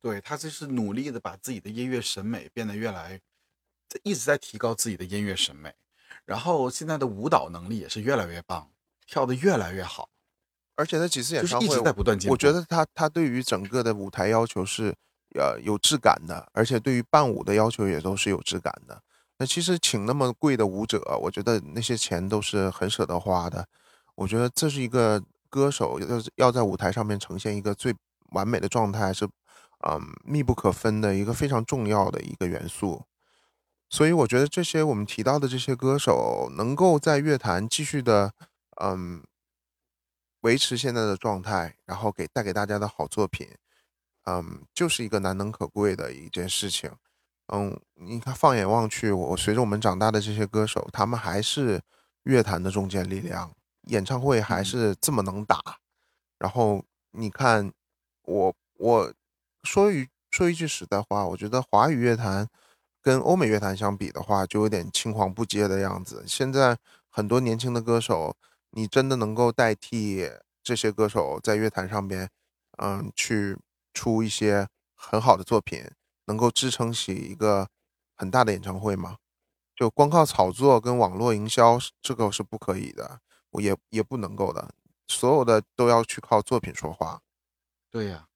[0.00, 3.20] 对他就是努力的把自己的音乐审美变得越来，
[4.02, 5.74] 一直在提高自己的音乐审美，
[6.24, 8.70] 然后现在的舞蹈能力也是越来越棒，
[9.06, 10.08] 跳得越来越好。
[10.76, 12.32] 而且他几次演唱会一直在不断进步。
[12.32, 14.94] 我觉得他他对于整个的舞台要求是
[15.34, 19.02] 呃有质感的，而且对于伴舞的要求也都是有质感的。
[19.38, 23.66] 那其实请那么贵的舞者，我觉得那些钱都是很舍得花的。
[24.14, 27.94] 我觉得这是一个歌手要要在舞台上面呈现一个最
[28.32, 29.28] 完美的状态，是
[29.80, 33.04] 嗯密不可分的一个非常重要的一个元素。
[33.88, 38.32] 所以我觉得这些我们提到的这些歌手，能够在乐坛继续的
[38.80, 39.22] 嗯。
[40.42, 43.48] 维持现在的状态，然后给带给大家的好作品，
[44.26, 46.88] 嗯，就是一个难能可贵的一件事情。
[47.48, 51.82] 嗯，你看，放眼望去，我随着我们长大的这些歌手，他们还是
[52.22, 53.50] 乐坛的中坚力量，
[53.88, 55.60] 演唱会还是这么能打。
[56.38, 57.72] 然后你看，
[58.22, 59.12] 我我
[59.66, 62.48] 说一说一句实在话，我觉得华语乐坛
[63.02, 66.24] 跟欧美乐坛相比的话，就有点青黄不接的样子。
[66.26, 66.78] 现在
[67.10, 68.34] 很多年轻的歌手。
[68.70, 70.30] 你真的能够代替
[70.62, 72.28] 这些歌手在乐坛上边，
[72.76, 73.56] 嗯，去
[73.94, 75.82] 出一些很好的作品，
[76.26, 77.68] 能够支撑起一个
[78.16, 79.16] 很大的演唱会吗？
[79.74, 83.20] 就光靠炒作跟网络营销，这个是不可以的，
[83.52, 84.74] 我也也不能够的，
[85.08, 87.22] 所有的都要去靠作品说话。
[87.90, 88.26] 对呀，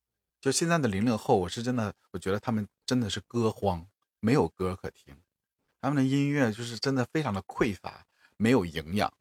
[0.40, 3.86] 就现在的零零后，我是真的，我觉得他们真的是歌荒，
[4.20, 5.14] 没有歌可听，
[5.82, 8.06] 他们的音乐就是真的非常的匮乏，
[8.38, 9.12] 没有营养。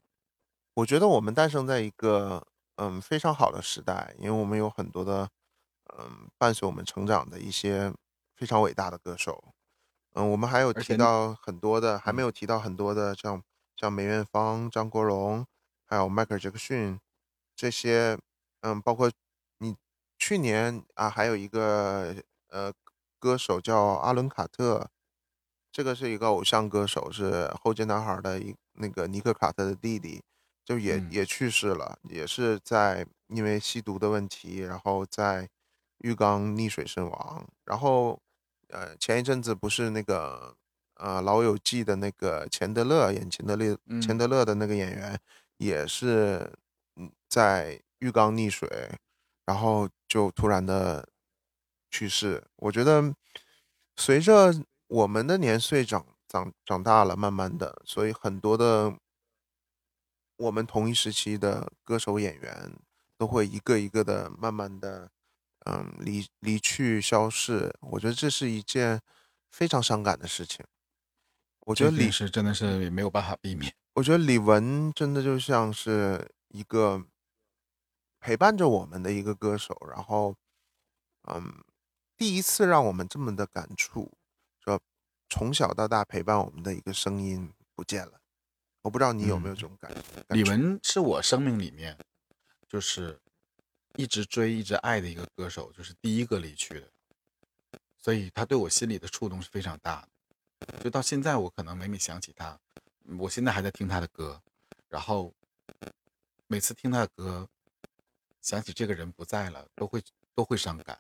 [0.76, 5.30] 我觉得我们诞生在一个嗯非常好的时代，因为我们有很多的
[5.98, 7.94] 嗯伴随我们成长的一些
[8.34, 9.54] 非常伟大的歌手，
[10.14, 13.44] 嗯，我们还有提到很多的，还没有提到很多的，像
[13.76, 15.46] 像梅艳芳、张国荣，
[15.86, 16.98] 还有迈克尔·杰克逊
[17.58, 18.18] 这些，
[18.62, 19.14] 嗯，包括你
[20.30, 22.14] 去年啊，还有一个
[22.50, 22.72] 呃
[23.18, 24.88] 歌手叫阿伦·卡特，
[25.72, 30.22] 这个是一个偶像歌手，是后街男孩的一那个尼克·卡特的弟弟。
[30.64, 35.50] 就也也去世了，也是在因为吸毒的问题，然后在
[35.98, 37.44] 浴缸溺水身亡。
[37.66, 38.22] 然后，
[38.68, 40.56] 呃，前一阵子不是那个
[40.98, 45.20] 呃《老友记》的那个钱德勒演钱德勒钱德勒的那个演员，
[45.58, 46.54] 也是
[46.98, 48.70] 嗯在浴缸溺水，
[49.50, 51.10] 然后就突然的
[51.90, 52.44] 去世。
[52.58, 53.16] 我觉得
[53.96, 54.54] 随着
[54.88, 58.96] 我们的年岁长长长大了，慢慢的，所以很多的。
[60.38, 62.72] 我们同一时期的歌手演员
[63.18, 65.12] 都会一个一个的慢慢的，
[65.66, 67.76] 嗯，离离去消逝。
[67.82, 69.02] 我觉得这是一件
[69.52, 70.66] 非常伤感的事情。
[71.68, 73.74] 我觉得李是真的是没有办法避免。
[73.96, 77.04] 我觉得李玟真的就像是一个
[78.20, 80.36] 陪伴着我们的一个歌手，然后，
[81.24, 81.64] 嗯，
[82.18, 84.12] 第一次让我们这么的感触，
[84.60, 84.82] 说
[85.30, 88.20] 从小到大陪伴我们的一个声音不见了。
[88.82, 90.02] 我不知道你有没有这种感觉。
[90.30, 91.98] 李玟是我生命里面，
[92.68, 93.20] 就是
[93.96, 96.90] 一直追、一直爱的一个歌手，就是第一个离去的，
[97.98, 100.80] 所以他对我心里的触动是非常大的。
[100.82, 102.58] 就到现在，我可能每每想起他，
[103.18, 104.42] 我现在还在听他的歌，
[104.88, 105.34] 然后
[106.48, 107.50] 每次听他的歌，
[108.42, 111.00] 想起这个人不在了，都会都会伤感。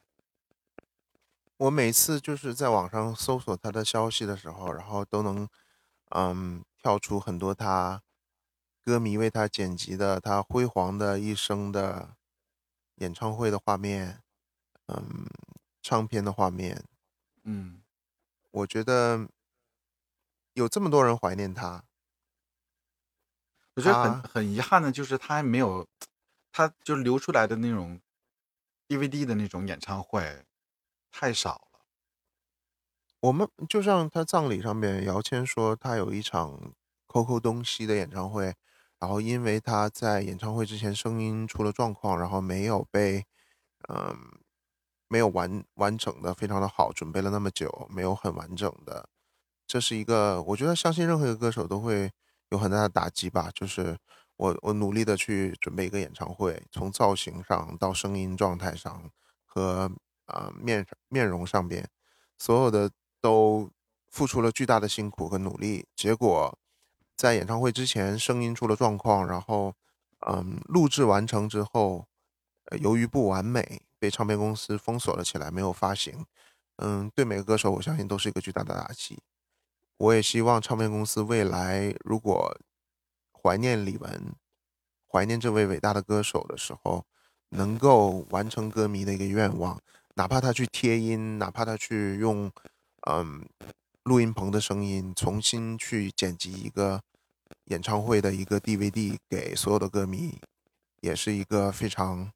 [1.58, 5.48] 我每次就是在网上搜索他的消息的时候，然后都能，
[6.10, 6.64] 嗯。
[6.82, 8.02] 跳出很多他
[8.86, 12.16] 歌迷为他剪辑的他辉煌的一生的
[12.96, 14.24] 演唱会的画面，
[14.88, 15.28] 嗯，
[15.82, 16.86] 唱片的画面，
[17.44, 17.82] 嗯，
[18.52, 19.28] 我觉得
[20.54, 21.84] 有这么多人怀念他，
[23.76, 25.86] 我觉得很很遗憾的就是他还没有，
[26.52, 28.00] 他就流出来的那种
[28.88, 30.45] DVD 的那种演唱会
[31.12, 31.80] 太少了。
[33.22, 36.74] 我们就像他葬礼上面，姚谦说他有一场
[37.08, 38.54] Coco 东西的演唱会，
[39.00, 43.26] 然后因为他在演唱会之前声音出了状况，然后没有被，
[43.89, 44.39] 嗯，
[45.10, 49.10] 没有完完整的非常的好，准备了那么久，没有很完整的
[49.68, 52.12] 这是一个，我觉得相信任何一个歌手都会
[52.50, 53.52] 有很大的打击吧。
[53.54, 53.97] 就是
[54.40, 59.12] 我我努力的去准备一个演唱会，从造型上到声音状态上
[59.46, 59.92] 和
[60.28, 61.86] 啊面面容上边，
[62.38, 63.70] 所有的都
[64.08, 66.58] 付出了巨大的辛苦和努力，结果
[67.18, 69.76] 在演唱会之前声音出了状况，然后
[70.26, 72.08] 嗯录制完成之后，
[72.80, 76.26] 由于不完美被唱片公司封锁了起来，没有发行。
[76.78, 79.22] 嗯，对每个歌手，我相信都是一个巨大的打击。
[79.98, 82.58] 我也希望唱片公司未来如果
[83.42, 84.34] 怀念李玟、
[85.08, 87.06] 怀念这位伟大的歌手的时候，
[87.50, 89.82] 能够完成歌迷的一个愿望，
[90.16, 92.52] 哪怕他去贴音，哪怕他去用
[93.10, 93.48] 嗯
[94.04, 97.02] 录音棚的声音重新去剪辑一个
[97.66, 100.40] 演唱会的一个 DVD 给所有的歌迷，
[101.02, 102.32] 也是一个非常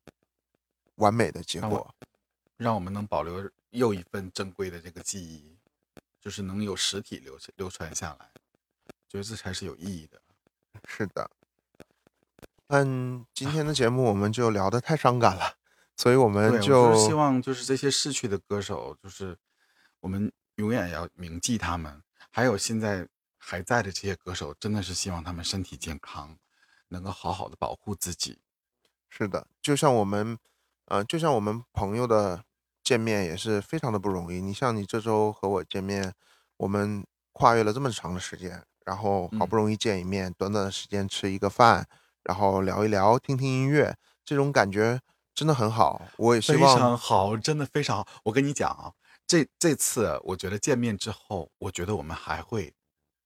[0.95, 1.93] 完美的结果。
[2.57, 3.51] 让我们能保留。
[3.73, 5.57] 又一份珍贵的这个记忆，
[6.21, 8.29] 就是能有实体流流传下来，
[9.09, 10.21] 觉得这才是有意义的。
[10.87, 11.29] 是的，
[12.67, 15.55] 嗯，今天的节目我们就聊得太伤感了，
[15.95, 19.37] 所以我们就希望就是这些逝去的歌手，就是
[19.99, 22.01] 我们永远要铭记他们。
[22.31, 23.07] 还有现在
[23.37, 26.37] 还在的这些歌手，真的是希望他们身体健康，
[26.89, 28.39] 能够好好的保护自己。
[29.09, 30.37] 是的，就像我们，
[30.85, 32.43] 呃，就像我们朋友的。
[32.83, 34.41] 见面也是非常的不容易。
[34.41, 36.13] 你像你这周和我见面，
[36.57, 41.87] 我们跨越了这么长的时间，然后好不容易见一面，短短的时间吃一个饭，
[42.23, 44.99] 然后聊一聊，听听音乐，这种感觉
[45.33, 46.01] 真的很好。
[46.17, 48.07] 我也希望非常好，真的非常好。
[48.23, 48.91] 我跟你讲啊，
[49.25, 52.73] 这这次我觉得见面之后，我觉得我们还会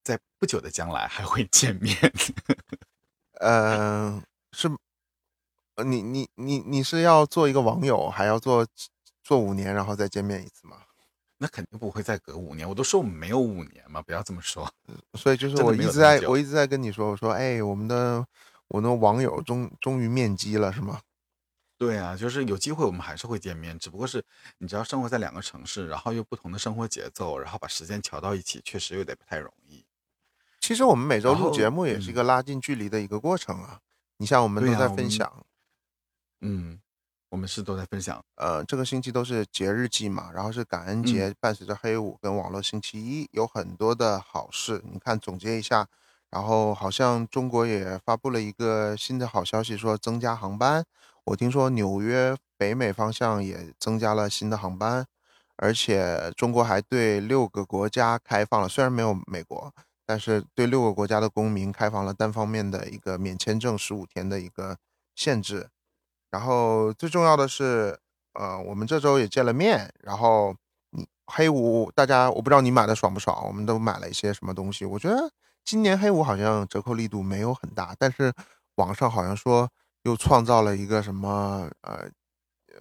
[0.02, 1.96] 在不久的将来还会见面。
[3.40, 4.68] 嗯， 是，
[5.84, 8.66] 你你你你是要做一个网友，还要做？
[9.24, 10.78] 做五年，然后再见面一次吗？
[11.38, 12.68] 那肯定不会再隔五年。
[12.68, 14.70] 我都说我们没有五年嘛，不要这么说。
[15.14, 18.26] 所以就是我一直在，我一直在跟你说，我说，哎，我们的
[18.66, 21.00] 我的网友终终于面基了，是吗？
[21.78, 24.24] 对啊，就是有机会我们还是会见面，只不过是
[24.58, 29.84] 你知道，生活在两个城市，然后又不同的生活节奏，然后把时间调到一起，确实有点不太容易。
[30.60, 33.80] 其实我们每周录节目也是一个拉近距离的一个过程啊。
[34.16, 35.46] 你像我们都在分享，
[36.40, 36.80] 嗯。
[37.30, 44.82] 我们是都在分享，呃，这个星期都是节日季嘛，然后是感恩节，伴随着黑五跟网络星期一，有很多的好事。
[44.90, 45.86] 你看，总结一下，
[46.30, 50.82] 然后好像中国也发布了一个新的好消息，说增加航班。
[51.24, 55.04] 我听说纽约北美方向也增加了新的航班，
[55.56, 59.70] 而且中国还对六个国家开放了，虽然没有美国，
[60.06, 64.78] 但是对六个国家的公民开放了单方面的一个免签证十五天的一个
[65.14, 65.68] 限制。
[66.30, 67.98] 然后最重要的是，
[68.34, 69.92] 呃，我们这周也见了面。
[70.00, 70.54] 然后
[70.90, 73.46] 你黑五，大家我不知道你买的爽不爽？
[73.46, 74.84] 我们都买了一些什么东西？
[74.84, 75.30] 我觉得
[75.64, 78.32] 今年黑五好像折扣力度没有很大，但是
[78.76, 79.68] 网上好像说
[80.02, 82.10] 又创造了一个什么呃，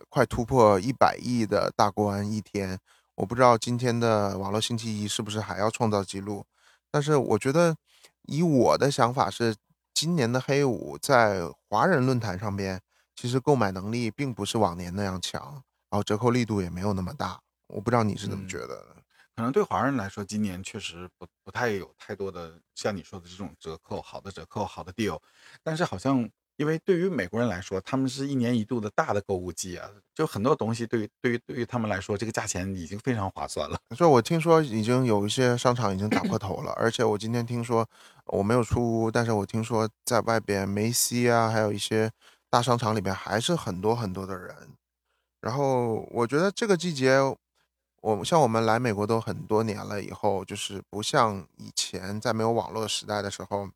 [0.09, 2.77] 快突破一百亿的大关一天。
[3.15, 6.45] 我不知道今天的网络星期一是不是还要创造记录？
[6.91, 7.75] 但是我觉得
[8.23, 9.55] 以我的想法是，
[9.93, 12.81] 今年的黑五在华人论坛上边。
[13.17, 15.41] 其实购买能力并不是往年那样强，
[15.89, 17.39] 然后折扣力度也没有那么大。
[17.65, 18.95] 我不知道你是怎么觉得的？
[19.35, 25.19] 可能对华人来说，今年确实不不太有太多的像你说的这种折扣，好的折扣，好的 deal。
[25.63, 33.79] 但是好像因为对于美国人来说，他们是一年一度的大的购物季啊，就很多东西对于对于对于他们来说，这个价钱已经非常划算了。
[33.95, 37.87] 所以我听说已经有一些商场已经打破头了，而且我今天听说
[38.27, 42.11] 我没有出屋，但是我听说在外边梅西啊，还有一些。
[42.57, 44.75] 大商场里面还是很多很多的人，
[45.41, 47.19] 然后我觉得这个季节，
[48.01, 53.69] 我像我们来美国都很多年了，以后就是不像以前在没有网络时代的时候，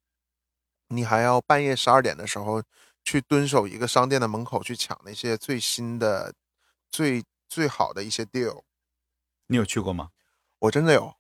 [0.87, 2.63] 你还要半夜十二点的时候
[3.03, 6.33] 去蹲守一个商店的门口去抢那些最新的、
[6.89, 8.63] 最最好的一些 deal。
[9.45, 10.09] 你有去过吗？
[10.57, 11.13] 我真的有，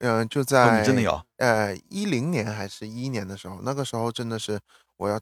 [0.00, 4.60] 嗯，就在真的有，呃，一零年还是一一年的时候，那个时候真的是
[4.98, 5.18] 我要。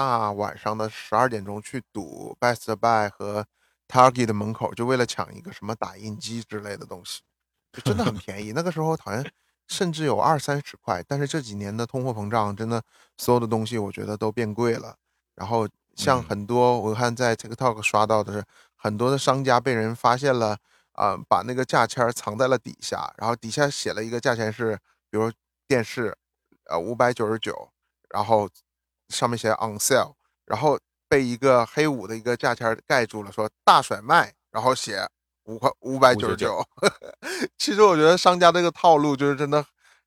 [0.00, 3.44] 大晚上的十二点钟去堵 Best Buy 和
[3.86, 7.20] Target 的门口，就为了抢一个什么打印机之类的东西，
[7.70, 8.52] 就真的很 便宜。
[8.52, 9.22] 那个时候好像
[9.68, 12.82] 甚至有二三十块，但是这几年的通货膨胀，真的
[13.18, 14.96] 所有的东西我觉得都变贵了。
[15.34, 18.42] 然后像很多我看在 TikTok 刷到的是，
[18.76, 20.56] 很多的商家被人发现了，
[20.92, 24.78] 啊，把那个价签藏在了底下，然后底下写了一个价钱是，
[25.10, 25.30] 比如
[25.68, 26.16] 电视，
[26.70, 27.70] 呃，五百九十九，
[28.08, 28.48] 然后。
[29.10, 30.14] 上面写 on sale，
[30.46, 30.78] 然后
[31.08, 35.06] 被一个黑五的一个价签盖住了，说大甩卖，然后写
[35.44, 36.64] 五块五百九十九。
[37.58, 39.64] 其实我觉得商家这个套路就是真的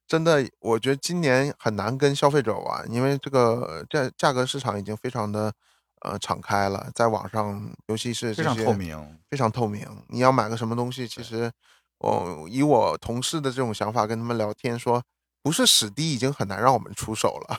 [0.07, 5.53] 真的，我觉得今年很难跟消费者玩，因为这个价价格市场已经非常的
[6.01, 9.85] 呃敞开了，在网上，尤其是非常透明，非常透明。
[10.07, 11.51] 你要买个什么东西，其实
[11.99, 15.03] 我以我同事的这种想法跟他们聊天说，
[15.41, 17.57] 不是史低已经很难让我们出手了。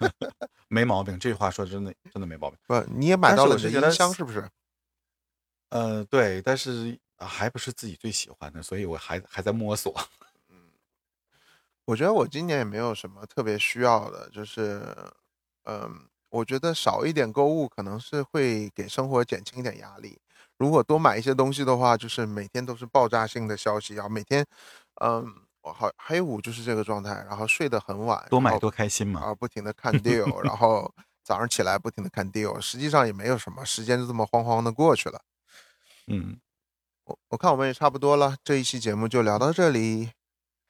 [0.68, 2.58] 没毛病，这句话说的真的真的没毛病。
[2.66, 4.48] 不，你也买到了这音箱是不是？
[5.70, 9.94] 呃，对，但是还不是自己最喜欢的，所以我还还在摸索。
[10.48, 10.56] 嗯
[11.86, 14.94] 我觉得我今年也没有什么特别需要的，就是，
[15.64, 20.16] 嗯，我觉得少一点购物可能是会给生活减轻一点压力。
[20.56, 24.46] 如果多买一些东西的话，就是每天都是爆炸性的消息啊，每天，
[25.00, 30.92] 嗯，我好黑五就是这个状态，然后睡得很晚，多买多开心嘛，啊，不停的看 deal，然后
[31.22, 35.20] 早上起来不停的看 deal，实际上也没有什么，时间就这么慌慌的过去了。
[36.06, 36.38] 嗯，
[37.04, 40.10] 我我看我们也差不多了，这一期节目就聊到这里。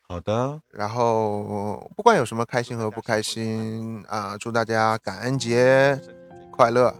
[0.09, 5.97] 好的，然后不管有什么开心和不开心啊，祝大家感恩节
[6.51, 6.93] 快乐，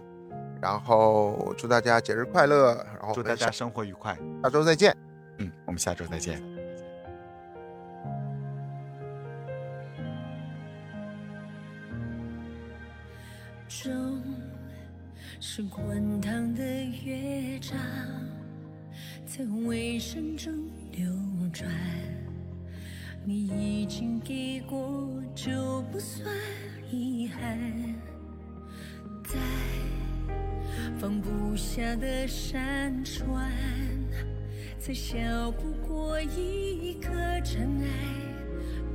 [0.61, 4.95] 然后祝大家节日快乐，然后祝大家生活愉快，下周再见。
[5.39, 6.50] 嗯，我们下周再见。
[13.71, 14.21] 钟
[15.39, 16.61] 是滚烫的
[17.05, 17.77] 乐章，
[19.25, 20.53] 在尾声中
[20.91, 21.07] 流
[21.53, 21.71] 转。
[23.23, 26.27] 你已经给过，就不算
[26.91, 27.57] 遗憾。
[29.23, 29.39] 在
[30.99, 33.49] 放不下的山川，
[34.77, 37.09] 再笑不过一颗
[37.41, 37.87] 尘埃，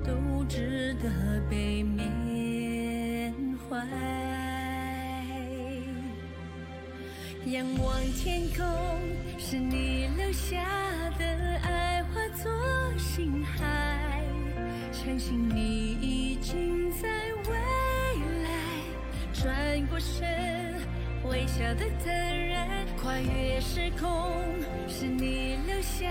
[0.05, 3.33] 都值得被缅
[3.69, 4.26] 怀。
[7.47, 8.67] 仰望天空，
[9.39, 10.65] 是你留下
[11.17, 11.25] 的
[11.63, 12.51] 爱化作
[12.99, 14.21] 星海。
[14.91, 17.09] 相信你已经在
[17.49, 17.55] 未
[18.43, 18.51] 来
[19.33, 20.75] 转过身，
[21.31, 24.09] 微笑的坦然，跨越时空，
[24.89, 26.05] 是你留下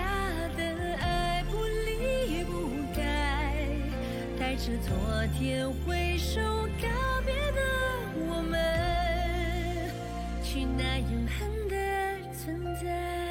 [0.56, 3.68] 的爱，不离不改，
[4.40, 4.96] 带着昨
[5.38, 6.40] 天挥手
[6.82, 6.88] 告
[7.26, 7.75] 别的。
[10.56, 11.76] 去那永恒的
[12.34, 13.25] 存在。